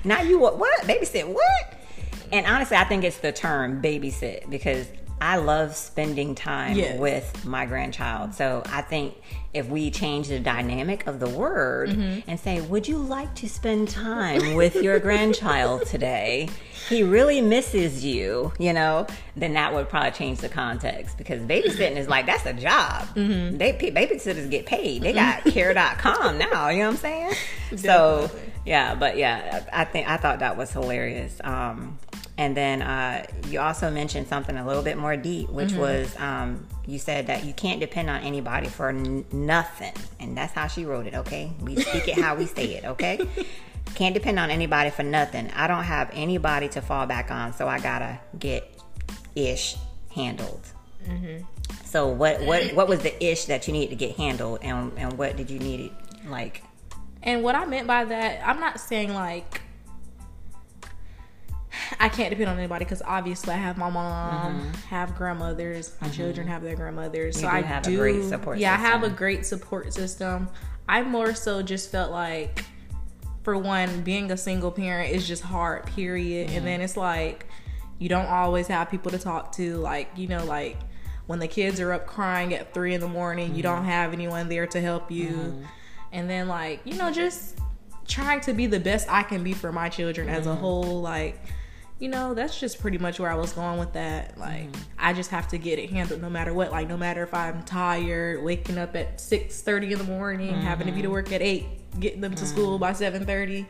now 0.03 0.21
you 0.21 0.39
what? 0.39 0.57
What 0.57 0.81
babysit? 0.81 1.27
What? 1.27 1.73
And 2.31 2.45
honestly, 2.45 2.77
I 2.77 2.83
think 2.85 3.03
it's 3.03 3.17
the 3.17 3.31
term 3.31 3.81
babysit 3.81 4.49
because 4.49 4.87
I 5.19 5.35
love 5.37 5.75
spending 5.75 6.33
time 6.33 6.75
Yes. 6.77 6.97
with 6.99 7.45
my 7.45 7.67
grandchild. 7.67 8.33
So 8.33 8.63
I 8.65 8.81
think 8.81 9.13
if 9.53 9.67
we 9.69 9.91
change 9.91 10.29
the 10.29 10.39
dynamic 10.39 11.05
of 11.05 11.19
the 11.19 11.29
word 11.29 11.89
Mm-hmm. 11.89 12.27
and 12.27 12.39
say, 12.39 12.59
Would 12.61 12.87
you 12.87 12.97
like 12.97 13.35
to 13.35 13.47
spend 13.49 13.89
time 13.89 14.55
with 14.55 14.75
your 14.77 14.99
grandchild 14.99 15.85
today? 15.85 16.49
He 16.89 17.03
really 17.03 17.39
misses 17.39 18.03
you, 18.03 18.51
you 18.57 18.73
know, 18.73 19.05
then 19.35 19.53
that 19.53 19.73
would 19.75 19.87
probably 19.89 20.09
change 20.11 20.39
the 20.39 20.49
context 20.49 21.17
because 21.19 21.39
babysitting 21.43 21.97
is 21.97 22.07
like, 22.09 22.25
that's 22.25 22.45
a 22.47 22.53
job. 22.53 23.03
Mm-hmm. 23.15 23.57
They 23.57 23.73
Babysitters 23.73 24.49
get 24.49 24.65
paid. 24.65 25.03
They 25.03 25.13
got 25.13 25.43
care.com 25.45 26.39
now, 26.39 26.69
you 26.69 26.79
know 26.79 26.85
what 26.87 26.93
I'm 26.93 26.97
saying? 26.97 27.33
So, 27.77 28.31
yeah, 28.65 28.95
but 28.95 29.17
yeah, 29.17 29.63
I 29.71 29.85
think 29.85 30.09
I 30.09 30.17
thought 30.17 30.39
that 30.39 30.57
was 30.57 30.71
hilarious. 30.71 31.39
Um, 31.43 31.99
and 32.41 32.57
then 32.57 32.81
uh, 32.81 33.23
you 33.49 33.59
also 33.59 33.91
mentioned 33.91 34.27
something 34.27 34.57
a 34.57 34.65
little 34.65 34.81
bit 34.81 34.97
more 34.97 35.15
deep, 35.15 35.47
which 35.51 35.69
Mm-hmm. 35.69 35.79
was 35.79 36.15
um, 36.17 36.65
you 36.87 36.97
said 36.97 37.27
that 37.27 37.45
you 37.45 37.53
can't 37.53 37.79
depend 37.79 38.09
on 38.09 38.21
anybody 38.23 38.67
for 38.67 38.89
n- 38.89 39.25
nothing, 39.31 39.93
and 40.19 40.35
that's 40.35 40.51
how 40.53 40.65
she 40.65 40.83
wrote 40.83 41.05
it. 41.05 41.13
Okay, 41.13 41.51
we 41.61 41.75
speak 41.75 42.07
it 42.07 42.15
how 42.17 42.33
we 42.35 42.47
say 42.47 42.73
it. 42.77 42.83
Okay, 42.85 43.19
can't 43.93 44.15
depend 44.15 44.39
on 44.39 44.49
anybody 44.49 44.89
for 44.89 45.03
nothing. 45.03 45.51
I 45.51 45.67
don't 45.67 45.83
have 45.83 46.09
anybody 46.13 46.67
to 46.69 46.81
fall 46.81 47.05
back 47.05 47.29
on, 47.29 47.53
so 47.53 47.67
I 47.67 47.79
gotta 47.79 48.19
get 48.39 48.67
ish 49.35 49.77
handled. 50.15 50.65
Mm-hmm. 51.07 51.43
So 51.85 52.07
what 52.07 52.41
what 52.41 52.73
what 52.73 52.87
was 52.87 53.01
the 53.03 53.13
ish 53.23 53.45
that 53.45 53.67
you 53.67 53.73
needed 53.73 53.91
to 53.91 53.95
get 54.07 54.15
handled, 54.17 54.59
and 54.63 54.91
and 54.97 55.15
what 55.15 55.37
did 55.37 55.51
you 55.51 55.59
need 55.59 55.79
it 55.79 55.91
like? 56.27 56.63
And 57.21 57.43
what 57.43 57.53
I 57.53 57.65
meant 57.67 57.85
by 57.85 58.03
that, 58.05 58.41
I'm 58.43 58.59
not 58.59 58.79
saying 58.79 59.13
like 59.13 59.61
I 61.99 62.09
can't 62.09 62.29
depend 62.29 62.49
on 62.49 62.57
anybody 62.57 62.85
because 62.85 63.01
obviously 63.05 63.53
I 63.53 63.57
have 63.57 63.77
my 63.77 63.89
mom, 63.89 64.71
have 64.89 65.15
grandmothers, 65.15 65.95
my 66.01 66.09
children 66.09 66.47
have 66.47 66.63
their 66.63 66.75
grandmothers. 66.75 67.39
so 67.39 67.47
Mm-hmm. 67.47 67.57
do 67.57 67.63
I 67.63 67.67
have 67.67 67.83
a 67.87 67.89
do, 67.89 67.97
great 67.97 68.23
support 68.29 68.57
yeah, 68.57 68.73
I 68.73 68.77
have 68.77 69.03
a 69.03 69.09
great 69.09 69.45
support 69.45 69.93
system. 69.93 70.49
I 70.89 71.01
more 71.03 71.33
so 71.33 71.61
just 71.61 71.89
felt 71.91 72.11
like, 72.11 72.65
for 73.43 73.57
one, 73.57 74.01
being 74.03 74.31
a 74.31 74.37
single 74.37 74.71
parent 74.71 75.11
is 75.15 75.27
just 75.27 75.41
hard. 75.43 75.85
Period. 75.87 76.47
Mm-hmm. 76.47 76.57
And 76.57 76.67
then 76.67 76.81
it's 76.81 76.97
like 76.97 77.45
you 77.99 78.09
don't 78.09 78.25
always 78.27 78.67
have 78.67 78.89
people 78.89 79.11
to 79.11 79.17
talk 79.19 79.51
to. 79.53 79.77
Like 79.77 80.09
you 80.17 80.27
know, 80.27 80.43
like 80.45 80.77
when 81.27 81.39
the 81.39 81.47
kids 81.47 81.79
are 81.79 81.93
up 81.93 82.05
crying 82.07 82.53
at 82.53 82.73
three 82.73 82.93
in 82.93 82.99
the 83.01 83.07
morning, 83.07 83.55
you 83.55 83.63
Mm-hmm. 83.63 83.75
don't 83.75 83.85
have 83.85 84.11
anyone 84.13 84.49
there 84.49 84.67
to 84.67 84.81
help 84.81 85.09
you. 85.11 85.63
And 86.11 86.29
then 86.29 86.47
like 86.49 86.81
you 86.85 86.95
know, 86.95 87.11
just 87.11 87.57
trying 88.07 88.41
to 88.41 88.53
be 88.53 88.65
the 88.67 88.79
best 88.79 89.07
I 89.09 89.23
can 89.23 89.41
be 89.43 89.53
for 89.53 89.71
my 89.71 89.87
children 89.87 90.27
as 90.27 90.41
Mm-hmm. 90.43 90.49
a 90.51 90.55
whole. 90.55 91.01
Like 91.01 91.39
you 92.01 92.09
know, 92.09 92.33
that's 92.33 92.59
just 92.59 92.81
pretty 92.81 92.97
much 92.97 93.19
where 93.19 93.29
I 93.31 93.35
was 93.35 93.53
going 93.53 93.79
with 93.79 93.93
that. 93.93 94.37
Like, 94.37 94.63
Mm-hmm. 94.71 94.81
I 94.99 95.13
just 95.13 95.29
have 95.29 95.47
to 95.49 95.57
get 95.57 95.79
it 95.79 95.89
handled 95.91 96.21
no 96.21 96.29
matter 96.29 96.53
what. 96.53 96.71
Like, 96.71 96.87
no 96.89 96.97
matter 96.97 97.23
if 97.23 97.33
I'm 97.33 97.63
tired, 97.63 98.43
waking 98.43 98.77
up 98.77 98.95
at 98.95 99.21
six 99.21 99.61
thirty 99.61 99.93
in 99.93 99.97
the 99.99 100.03
morning, 100.05 100.53
having 100.55 100.87
to 100.87 100.91
be 100.93 101.01
to 101.01 101.07
Mm-hmm. 101.07 101.13
work 101.13 101.31
at 101.31 101.41
eight, 101.41 101.65
getting 101.99 102.19
them 102.21 102.35
to 102.35 102.45
school 102.45 102.77
by 102.79 102.91
seven 102.93 103.25
thirty. 103.25 103.67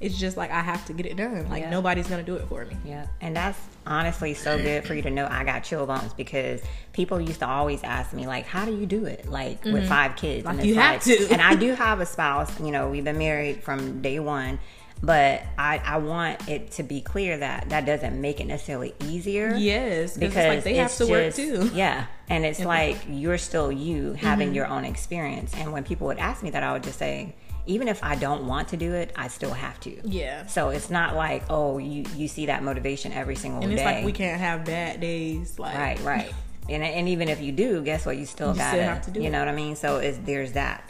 It's 0.00 0.16
just 0.16 0.36
like 0.36 0.52
I 0.52 0.60
have 0.60 0.84
to 0.86 0.92
get 0.92 1.06
it 1.06 1.16
done. 1.16 1.48
Like 1.50 1.62
Yeah. 1.62 1.70
nobody's 1.70 2.06
gonna 2.06 2.22
do 2.22 2.36
it 2.36 2.46
for 2.48 2.64
me. 2.64 2.76
Yeah, 2.84 3.06
and 3.20 3.34
that's 3.34 3.58
honestly 3.84 4.32
so 4.34 4.56
good 4.56 4.84
for 4.84 4.94
you 4.94 5.02
to 5.02 5.10
know 5.10 5.26
I 5.28 5.42
got 5.42 5.64
chill 5.64 5.84
bumps 5.86 6.12
because 6.14 6.60
people 6.92 7.20
used 7.20 7.40
to 7.40 7.48
always 7.48 7.82
ask 7.82 8.12
me 8.12 8.24
like, 8.28 8.46
"How 8.46 8.64
do 8.64 8.72
you 8.76 8.86
do 8.86 9.06
it?" 9.06 9.28
Like 9.28 9.64
with 9.64 9.88
five 9.88 10.14
kids, 10.14 10.44
Like, 10.44 10.58
and 10.58 10.64
you 10.66 10.74
it's 10.74 10.80
have 10.80 11.02
to. 11.02 11.32
and 11.32 11.42
I 11.42 11.56
do 11.66 11.74
have 11.74 11.98
a 12.00 12.06
spouse. 12.06 12.60
You 12.60 12.70
know, 12.70 12.88
we've 12.88 13.02
been 13.02 13.18
married 13.18 13.64
from 13.64 14.00
day 14.00 14.20
one, 14.20 14.60
but 15.02 15.42
I 15.56 15.80
I 15.84 15.98
want 15.98 16.48
it 16.48 16.72
to 16.72 16.82
be 16.82 17.00
clear 17.00 17.38
that 17.38 17.68
that 17.70 17.86
doesn't 17.86 18.20
make 18.20 18.40
it 18.40 18.46
necessarily 18.46 18.94
easier. 19.04 19.54
Yes, 19.54 20.16
because 20.16 20.48
like 20.48 20.64
they 20.64 20.74
have 20.76 20.94
to 20.96 21.06
work 21.06 21.34
too. 21.34 21.70
Yeah, 21.74 22.06
and 22.28 22.44
it's 22.44 22.60
like 22.64 22.98
you're 23.08 23.38
still 23.38 23.70
you 23.72 23.98
Mm-hmm. 24.08 24.14
having 24.16 24.54
your 24.54 24.66
own 24.66 24.84
experience. 24.84 25.52
And 25.56 25.72
when 25.72 25.84
people 25.84 26.06
would 26.08 26.18
ask 26.18 26.42
me 26.42 26.50
that, 26.50 26.62
I 26.62 26.72
would 26.72 26.82
just 26.82 26.98
say, 26.98 27.34
even 27.66 27.86
if 27.88 28.02
I 28.02 28.14
don't 28.16 28.46
want 28.46 28.68
to 28.68 28.76
do 28.76 28.92
it, 28.94 29.12
I 29.16 29.28
still 29.28 29.52
have 29.52 29.78
to. 29.80 30.00
Yeah. 30.08 30.46
So 30.46 30.70
it's 30.70 30.90
not 30.90 31.14
like, 31.14 31.44
oh, 31.50 31.78
you 31.78 32.04
you 32.16 32.26
see 32.28 32.46
that 32.46 32.62
motivation 32.62 33.12
every 33.12 33.36
single 33.36 33.62
And 33.62 33.70
day. 33.70 33.76
it's 33.76 33.84
like 33.84 34.04
we 34.04 34.12
can't 34.12 34.40
have 34.40 34.64
bad 34.64 35.00
days. 35.00 35.58
Like 35.58 35.76
Right, 35.76 36.00
right. 36.00 36.32
And 36.68 36.82
and 36.82 37.08
even 37.08 37.28
if 37.28 37.40
you 37.40 37.52
do, 37.52 37.82
guess 37.82 38.04
what? 38.04 38.16
You 38.18 38.26
still 38.26 38.48
You 38.52 38.56
gotta, 38.58 38.76
still 38.76 38.82
have 38.88 39.02
to 39.06 39.10
do 39.10 39.20
you 39.20 39.26
it. 39.26 39.28
Mm-hmm. 39.28 39.32
know 39.32 39.38
what 39.40 39.48
I 39.48 39.52
mean? 39.52 39.76
So 39.76 39.96
it's 39.98 40.18
there's 40.18 40.52
that. 40.52 40.82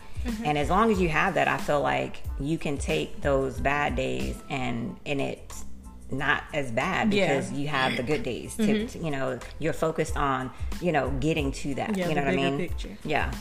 And 0.44 0.56
as 0.58 0.70
long 0.70 0.90
as 0.90 1.00
you 1.00 1.08
have 1.08 1.34
that, 1.34 1.48
I 1.48 1.58
feel 1.58 1.80
like 1.80 2.22
you 2.40 2.58
can 2.58 2.78
take 2.78 3.20
those 3.20 3.60
bad 3.60 3.96
days 3.96 4.36
and 4.50 4.96
and 5.06 5.20
it's 5.20 5.64
not 6.10 6.44
as 6.54 6.70
bad 6.70 7.12
Yeah. 7.12 7.26
Mm-hmm. 7.28 7.36
because 7.38 7.52
you 7.60 7.68
have 7.68 7.96
the 7.96 8.02
good 8.02 8.22
days. 8.22 8.54
To, 8.56 8.86
to- 8.86 8.98
you 8.98 9.10
know, 9.10 9.38
you're 9.58 9.72
focused 9.74 10.16
on 10.16 10.50
you 10.80 10.92
know 10.92 11.10
getting 11.20 11.52
to 11.52 11.74
that. 11.74 11.96
Yeah, 11.96 12.08
you 12.08 12.14
know 12.14 12.22
what 12.22 12.32
I 12.32 12.36
mean? 12.36 12.58
picture. 12.58 12.96
Yeah. 13.04 13.32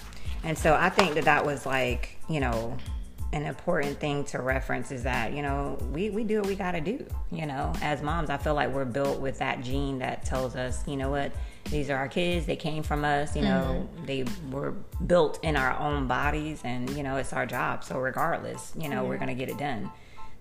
And 0.43 0.57
so 0.57 0.75
I 0.75 0.89
think 0.89 1.15
that 1.15 1.25
that 1.25 1.45
was 1.45 1.65
like 1.65 2.17
you 2.29 2.39
know 2.39 2.77
an 3.33 3.43
important 3.43 3.99
thing 3.99 4.23
to 4.23 4.39
reference 4.41 4.89
is 4.91 5.03
that 5.03 5.33
you 5.33 5.41
know 5.41 5.77
we, 5.91 6.09
we 6.09 6.23
do 6.23 6.37
what 6.39 6.47
we 6.47 6.55
got 6.55 6.71
to 6.71 6.79
do 6.79 7.05
you 7.29 7.45
know 7.45 7.73
as 7.81 8.01
moms 8.01 8.29
i 8.29 8.37
feel 8.37 8.53
like 8.53 8.69
we're 8.69 8.85
built 8.85 9.19
with 9.19 9.37
that 9.39 9.61
gene 9.61 9.99
that 9.99 10.23
tells 10.23 10.55
us 10.55 10.81
you 10.87 10.95
know 10.95 11.09
what 11.09 11.33
these 11.69 11.89
are 11.89 11.95
our 11.97 12.07
kids 12.07 12.45
they 12.45 12.55
came 12.55 12.83
from 12.83 13.03
us 13.03 13.35
you 13.35 13.41
know 13.41 13.87
mm-hmm. 13.95 14.05
they 14.05 14.25
were 14.49 14.73
built 15.05 15.39
in 15.43 15.55
our 15.55 15.77
own 15.79 16.07
bodies 16.07 16.61
and 16.63 16.89
you 16.91 17.03
know 17.03 17.17
it's 17.17 17.33
our 17.33 17.45
job. 17.45 17.83
So 17.83 17.99
regardless 17.99 18.73
you 18.77 18.89
know 18.89 19.05
we're 19.05 19.17
gonna 19.17 19.35
get 19.35 19.49
it 19.49 19.57
done. 19.57 19.91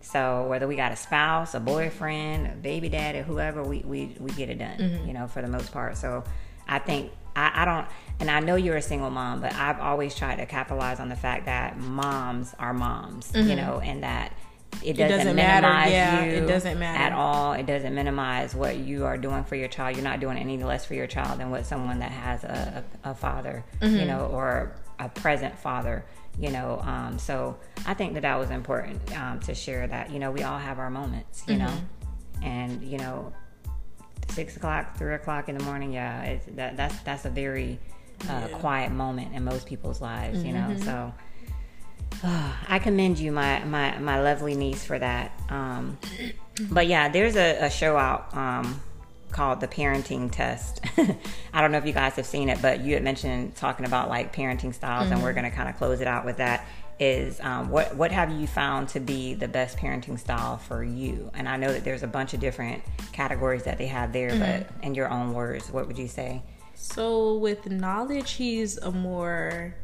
So 0.01 0.47
whether 0.47 0.69
we 0.69 0.77
got 0.77 0.93
a 0.93 0.97
spouse 0.97 1.55
a 1.55 1.61
boyfriend 1.61 2.47
a 2.47 2.51
baby 2.51 2.89
daddy 2.89 3.21
whoever 3.21 3.63
we, 3.63 3.81
we, 3.81 4.17
we 4.21 4.31
get 4.31 4.49
it 4.49 4.59
done 4.59 4.79
mm-hmm. 4.79 5.07
you 5.07 5.13
know 5.13 5.27
for 5.27 5.43
the 5.43 5.49
most 5.49 5.73
part. 5.73 5.97
So 5.97 6.25
i 6.69 6.79
think 6.79 7.13
I, 7.37 7.63
I 7.63 7.65
don't 7.65 7.87
and 8.19 8.29
i 8.29 8.41
know 8.41 8.57
you're 8.57 8.77
a 8.77 8.83
single 8.83 9.11
mom 9.11 9.41
but 9.41 9.55
i've 9.55 9.79
always 9.79 10.17
tried 10.17 10.37
to 10.37 10.47
capitalize 10.47 10.99
on 10.99 11.09
the 11.09 11.15
fact 11.15 11.47
that 11.47 11.79
moms 11.79 12.55
are 12.59 12.75
moms 12.75 13.31
you 13.35 13.43
mm-hmm. 13.43 13.57
know 13.57 13.81
and 13.81 14.03
that 14.03 14.33
it 14.83 14.97
doesn't, 14.97 15.19
doesn't 15.19 15.37
matter. 15.37 15.67
minimize 15.67 15.91
Yeah, 15.93 16.25
you 16.25 16.45
it 16.45 16.47
doesn't 16.47 16.79
matter. 16.79 17.03
at 17.03 17.13
all. 17.13 17.53
It 17.55 17.67
doesn't 17.67 17.95
minimize 17.95 18.55
what 18.55 18.77
you 18.77 19.05
are 19.05 19.19
doing 19.19 19.43
for 19.45 19.57
your 19.57 19.69
child. 19.69 19.97
You're 19.97 20.05
not 20.05 20.21
doing 20.21 20.39
any 20.39 20.63
less 20.63 20.85
for 20.85 20.95
your 20.95 21.07
child 21.07 21.41
than 21.41 21.51
what 21.51 21.67
someone 21.67 21.99
that 22.01 22.13
has 22.13 22.45
a, 22.45 22.85
a, 23.05 23.11
a 23.11 23.15
father 23.15 23.65
you 23.83 24.05
know 24.05 24.27
or 24.27 24.77
a 24.99 25.09
present 25.09 25.59
father 25.59 26.05
you 26.39 26.51
know 26.51 26.81
um, 26.83 27.19
so 27.19 27.57
i 27.87 27.95
think 27.95 28.15
that 28.15 28.23
that 28.23 28.39
was 28.39 28.51
important 28.51 28.99
um, 29.17 29.39
to 29.41 29.55
share 29.55 29.87
that 29.87 30.11
you 30.11 30.19
know 30.19 30.31
we 30.31 30.43
all 30.43 30.59
have 30.59 30.79
our 30.79 30.91
moments 30.91 31.43
you 31.49 31.57
know? 31.57 31.73
And 32.43 32.83
you 32.83 32.99
know 32.99 33.33
six 34.31 34.57
o'clock 34.57 34.97
three 34.97 35.15
o'clock 35.15 35.49
in 35.49 35.57
the 35.57 35.65
morning 35.65 35.93
yeah 35.93 36.23
it's, 36.23 36.47
that, 36.57 36.77
that's 36.77 36.99
that's 37.01 37.25
a 37.25 37.31
very 37.31 37.79
uh, 38.29 38.49
quiet 38.59 38.93
moment 38.93 39.35
in 39.35 39.45
most 39.45 39.67
people's 39.67 40.01
lives 40.01 40.43
you 40.43 40.53
know? 40.53 40.77
So 40.79 41.13
I 42.69 42.79
commend 42.83 43.19
you, 43.19 43.33
my 43.33 43.65
my 43.65 43.99
my 43.99 44.21
lovely 44.21 44.55
niece, 44.55 44.85
for 44.85 44.99
that. 44.99 45.39
Um, 45.49 45.99
but 46.71 46.87
yeah, 46.87 47.09
there's 47.09 47.37
a, 47.37 47.67
a 47.67 47.71
show 47.71 47.97
out 47.97 48.35
um, 48.35 48.81
called 49.31 49.61
The 49.61 49.69
Parenting 49.69 50.31
Test. 50.33 50.81
I 51.53 51.61
don't 51.61 51.73
know 51.73 51.79
if 51.79 51.87
you 51.87 51.93
guys 51.93 52.15
have 52.15 52.27
seen 52.27 52.49
it, 52.49 52.61
but 52.63 52.81
you 52.81 52.95
had 52.95 53.03
mentioned 53.03 53.57
talking 53.57 53.87
about 53.87 54.09
like 54.09 54.35
parenting 54.35 54.75
styles, 54.75 55.11
and 55.11 55.23
we're 55.23 55.33
going 55.33 55.45
to 55.45 55.51
kind 55.51 55.69
of 55.69 55.77
close 55.77 56.01
it 56.01 56.07
out 56.07 56.25
with 56.25 56.39
that. 56.39 56.67
Is 56.99 57.39
um, 57.41 57.69
what 57.69 57.95
what 57.95 58.11
have 58.11 58.31
you 58.33 58.47
found 58.47 58.89
to 58.91 59.01
be 59.01 59.35
the 59.35 59.49
best 59.49 59.77
parenting 59.77 60.19
style 60.19 60.57
for 60.57 60.83
you? 60.83 61.31
And 61.35 61.47
I 61.47 61.59
know 61.59 61.71
that 61.71 61.85
there's 61.85 62.03
a 62.03 62.07
bunch 62.07 62.33
of 62.33 62.41
different 62.41 62.83
categories 63.13 63.65
that 63.65 63.77
they 63.77 63.87
have 63.87 64.15
there, 64.15 64.31
but 64.39 64.67
in 64.83 64.95
your 64.95 65.11
own 65.11 65.35
words, 65.35 65.71
what 65.71 65.87
would 65.87 65.99
you 65.99 66.09
say? 66.09 66.43
So 66.75 67.35
with 67.37 67.67
knowledge, 67.71 68.33
he's 68.33 68.79
a 68.79 68.91
more 68.91 69.75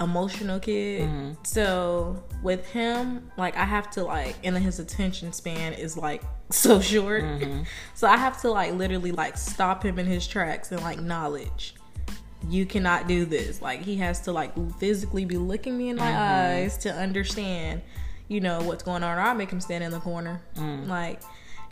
emotional 0.00 0.60
kid. 0.60 1.02
Mm-hmm. 1.08 1.32
So 1.42 2.22
with 2.42 2.66
him, 2.66 3.30
like 3.36 3.56
I 3.56 3.64
have 3.64 3.90
to 3.92 4.04
like, 4.04 4.36
and 4.44 4.56
his 4.56 4.78
attention 4.78 5.32
span 5.32 5.72
is 5.72 5.96
like 5.96 6.22
so 6.50 6.80
short. 6.80 7.22
Mm-hmm. 7.24 7.62
So 7.94 8.06
I 8.08 8.16
have 8.16 8.40
to 8.42 8.50
like 8.50 8.74
literally 8.74 9.12
like 9.12 9.36
stop 9.36 9.84
him 9.84 9.98
in 9.98 10.06
his 10.06 10.26
tracks 10.26 10.70
and 10.72 10.80
like 10.82 11.00
knowledge. 11.00 11.74
You 12.48 12.66
cannot 12.66 13.08
do 13.08 13.24
this. 13.24 13.60
Like 13.60 13.82
he 13.82 13.96
has 13.96 14.20
to 14.22 14.32
like 14.32 14.52
physically 14.78 15.24
be 15.24 15.36
looking 15.36 15.76
me 15.76 15.88
in 15.88 15.96
my 15.96 16.04
Mm-hmm. 16.06 16.62
eyes 16.62 16.78
to 16.78 16.92
understand, 16.92 17.82
you 18.28 18.40
know, 18.40 18.60
what's 18.62 18.82
going 18.84 19.02
on. 19.02 19.18
Or 19.18 19.20
I'll 19.20 19.34
make 19.34 19.50
him 19.50 19.60
stand 19.60 19.82
in 19.82 19.90
the 19.90 19.98
corner. 20.00 20.40
Mm. 20.56 20.86
Like 20.86 21.20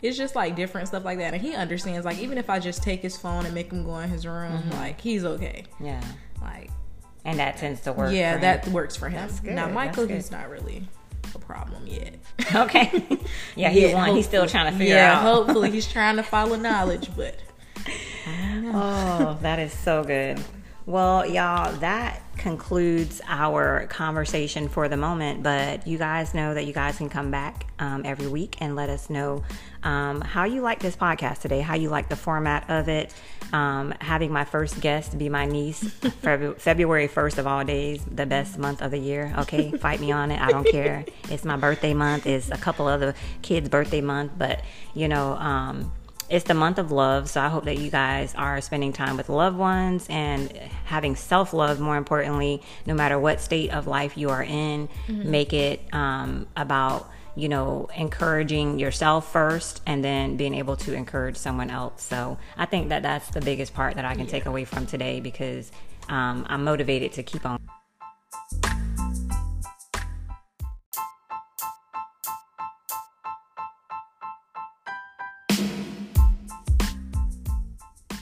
it's 0.01 0.15
just 0.17 0.35
like 0.35 0.55
different 0.55 0.89
stuff 0.89 1.03
like 1.05 1.17
that. 1.19 1.33
And 1.33 1.41
he 1.41 1.55
understands, 1.55 2.05
like, 2.05 2.19
even 2.19 2.37
if 2.37 2.51
I 2.51 2.59
just 2.59 2.83
take 2.83 3.01
his 3.01 3.17
phone 3.17 3.45
and 3.47 3.55
make 3.55 3.71
him 3.71 3.83
go 3.83 3.97
in 3.97 4.09
his 4.09 4.27
room, 4.27 4.51
Mm-hmm. 4.51 4.71
like, 4.73 5.01
he's 5.01 5.25
okay. 5.25 5.63
Yeah, 5.79 6.03
Like, 6.39 6.69
and 7.27 7.39
that 7.39 7.57
tends 7.57 7.81
to 7.81 7.91
work. 7.93 8.13
yeah, 8.13 8.31
for 8.31 8.37
him. 8.37 8.41
that 8.41 8.67
works 8.69 8.95
for 8.95 9.09
him. 9.09 9.29
Now, 9.43 9.65
that's 9.65 9.75
Michael, 9.75 10.07
he's 10.07 10.31
not 10.31 10.49
really 10.49 10.87
a 11.35 11.39
problem 11.39 11.85
yet. 11.85 12.15
okay. 12.55 12.89
yeah, 13.55 13.69
he's 13.69 13.91
Yeah, 13.91 13.93
one. 13.95 14.15
He's 14.15 14.25
still 14.25 14.47
trying 14.47 14.71
to 14.71 14.77
figure 14.77 14.95
yeah, 14.95 15.17
out. 15.17 15.21
hopefully 15.23 15.69
he's 15.69 15.87
trying 15.91 16.15
to 16.15 16.23
follow 16.23 16.55
knowledge, 16.55 17.09
but 17.15 17.35
Oh, 18.73 19.37
that 19.41 19.59
is 19.59 19.71
so 19.73 20.03
good. 20.03 20.41
Well, 20.85 21.25
y'all, 21.25 21.73
that 21.79 22.21
concludes 22.37 23.21
our 23.27 23.87
conversation 23.87 24.69
for 24.69 24.87
the 24.87 24.97
moment. 24.97 25.43
But 25.43 25.87
you 25.87 25.97
guys 25.97 26.33
know 26.33 26.53
that 26.53 26.65
you 26.65 26.73
guys 26.73 26.97
can 26.97 27.09
come 27.09 27.31
back 27.31 27.67
um, 27.79 28.03
every 28.05 28.27
week 28.27 28.57
and 28.59 28.75
let 28.75 28.89
us 28.89 29.09
know 29.09 29.43
um, 29.83 30.21
how 30.21 30.45
you 30.45 30.61
like 30.61 30.79
this 30.79 30.95
podcast 30.95 31.39
today, 31.39 31.61
how 31.61 31.75
you 31.75 31.89
like 31.89 32.09
the 32.09 32.15
format 32.15 32.69
of 32.69 32.89
it. 32.89 33.13
Um, 33.53 33.93
having 34.01 34.31
my 34.31 34.43
first 34.43 34.81
guest 34.81 35.17
be 35.17 35.29
my 35.29 35.45
niece, 35.45 35.79
February 36.21 37.07
1st 37.07 37.37
of 37.37 37.47
all 37.47 37.63
days, 37.63 38.03
the 38.11 38.25
best 38.25 38.57
month 38.57 38.81
of 38.81 38.91
the 38.91 38.97
year. 38.97 39.33
Okay, 39.39 39.71
fight 39.71 40.01
me 40.01 40.11
on 40.11 40.31
it. 40.31 40.41
I 40.41 40.51
don't 40.51 40.67
care. 40.67 41.05
It's 41.29 41.45
my 41.45 41.55
birthday 41.55 41.93
month. 41.93 42.27
It's 42.27 42.51
a 42.51 42.57
couple 42.57 42.87
other 42.87 43.15
kids' 43.41 43.69
birthday 43.69 44.01
month. 44.01 44.33
But, 44.37 44.61
you 44.93 45.07
know, 45.07 45.33
um, 45.33 45.93
it's 46.29 46.45
the 46.45 46.53
month 46.53 46.77
of 46.77 46.91
love, 46.91 47.29
so 47.29 47.41
I 47.41 47.47
hope 47.47 47.65
that 47.65 47.77
you 47.77 47.89
guys 47.89 48.35
are 48.35 48.59
spending 48.61 48.91
time 48.91 49.17
with 49.17 49.29
loved 49.29 49.57
ones 49.57 50.05
and 50.09 50.51
having 50.85 51.15
self 51.15 51.53
love, 51.53 51.79
more 51.79 51.95
importantly, 51.95 52.61
no 52.85 52.93
matter 52.93 53.17
what 53.17 53.39
state 53.39 53.71
of 53.71 53.87
life 53.87 54.17
you 54.17 54.29
are 54.29 54.43
in. 54.43 54.89
Mm-hmm. 55.07 55.31
Make 55.31 55.53
it 55.53 55.81
um, 55.93 56.47
about, 56.55 57.09
you 57.35 57.47
know, 57.47 57.89
encouraging 57.95 58.79
yourself 58.79 59.31
first 59.31 59.81
and 59.85 60.03
then 60.03 60.35
being 60.35 60.53
able 60.53 60.75
to 60.77 60.93
encourage 60.93 61.37
someone 61.37 61.69
else. 61.69 62.03
So 62.03 62.37
I 62.57 62.65
think 62.65 62.89
that 62.89 63.03
that's 63.03 63.29
the 63.29 63.41
biggest 63.41 63.73
part 63.73 63.95
that 63.95 64.05
I 64.05 64.13
can 64.15 64.25
yeah. 64.25 64.31
take 64.31 64.45
away 64.45 64.65
from 64.65 64.85
today 64.85 65.21
because 65.21 65.71
um, 66.09 66.45
I'm 66.49 66.63
motivated 66.63 67.13
to 67.13 67.23
keep 67.23 67.45
on. 67.45 67.59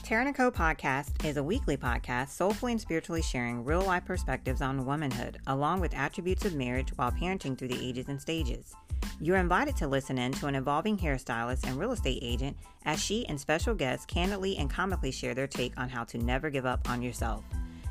Tareon 0.06 0.32
& 0.52 0.52
podcast 0.52 1.24
is 1.24 1.36
a 1.36 1.42
weekly 1.42 1.76
podcast 1.76 2.28
soulfully 2.28 2.70
and 2.70 2.80
spiritually 2.80 3.22
sharing 3.22 3.64
real 3.64 3.80
life 3.80 4.04
perspectives 4.04 4.62
on 4.62 4.86
womanhood, 4.86 5.40
along 5.48 5.80
with 5.80 5.96
attributes 5.96 6.44
of 6.44 6.54
marriage 6.54 6.90
while 6.94 7.10
parenting 7.10 7.58
through 7.58 7.66
the 7.66 7.84
ages 7.84 8.06
and 8.06 8.22
stages. 8.22 8.72
You're 9.20 9.38
invited 9.38 9.76
to 9.78 9.88
listen 9.88 10.16
in 10.16 10.30
to 10.34 10.46
an 10.46 10.54
evolving 10.54 10.96
hairstylist 10.96 11.66
and 11.66 11.76
real 11.76 11.90
estate 11.90 12.20
agent 12.22 12.56
as 12.84 13.02
she 13.02 13.26
and 13.26 13.40
special 13.40 13.74
guests 13.74 14.06
candidly 14.06 14.56
and 14.58 14.70
comically 14.70 15.10
share 15.10 15.34
their 15.34 15.48
take 15.48 15.72
on 15.76 15.88
how 15.88 16.04
to 16.04 16.18
never 16.18 16.50
give 16.50 16.66
up 16.66 16.88
on 16.88 17.02
yourself. 17.02 17.42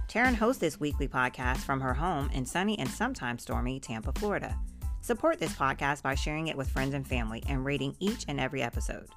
Tareon 0.08 0.36
hosts 0.36 0.62
this 0.62 0.80
weekly 0.80 1.10
podcast 1.10 1.58
from 1.58 1.82
her 1.82 1.94
home 1.94 2.30
in 2.30 2.46
sunny 2.46 2.80
and 2.80 2.88
sometimes 2.88 3.42
stormy 3.42 3.78
Tampa, 3.78 4.14
Florida. 4.14 4.58
Support 5.02 5.38
this 5.38 5.52
podcast 5.52 6.02
by 6.02 6.16
sharing 6.16 6.48
it 6.48 6.56
with 6.56 6.70
friends 6.70 6.94
and 6.94 7.06
family 7.06 7.44
and 7.50 7.66
rating 7.66 7.94
each 8.00 8.24
and 8.30 8.40
every 8.40 8.62
episode. 8.62 9.10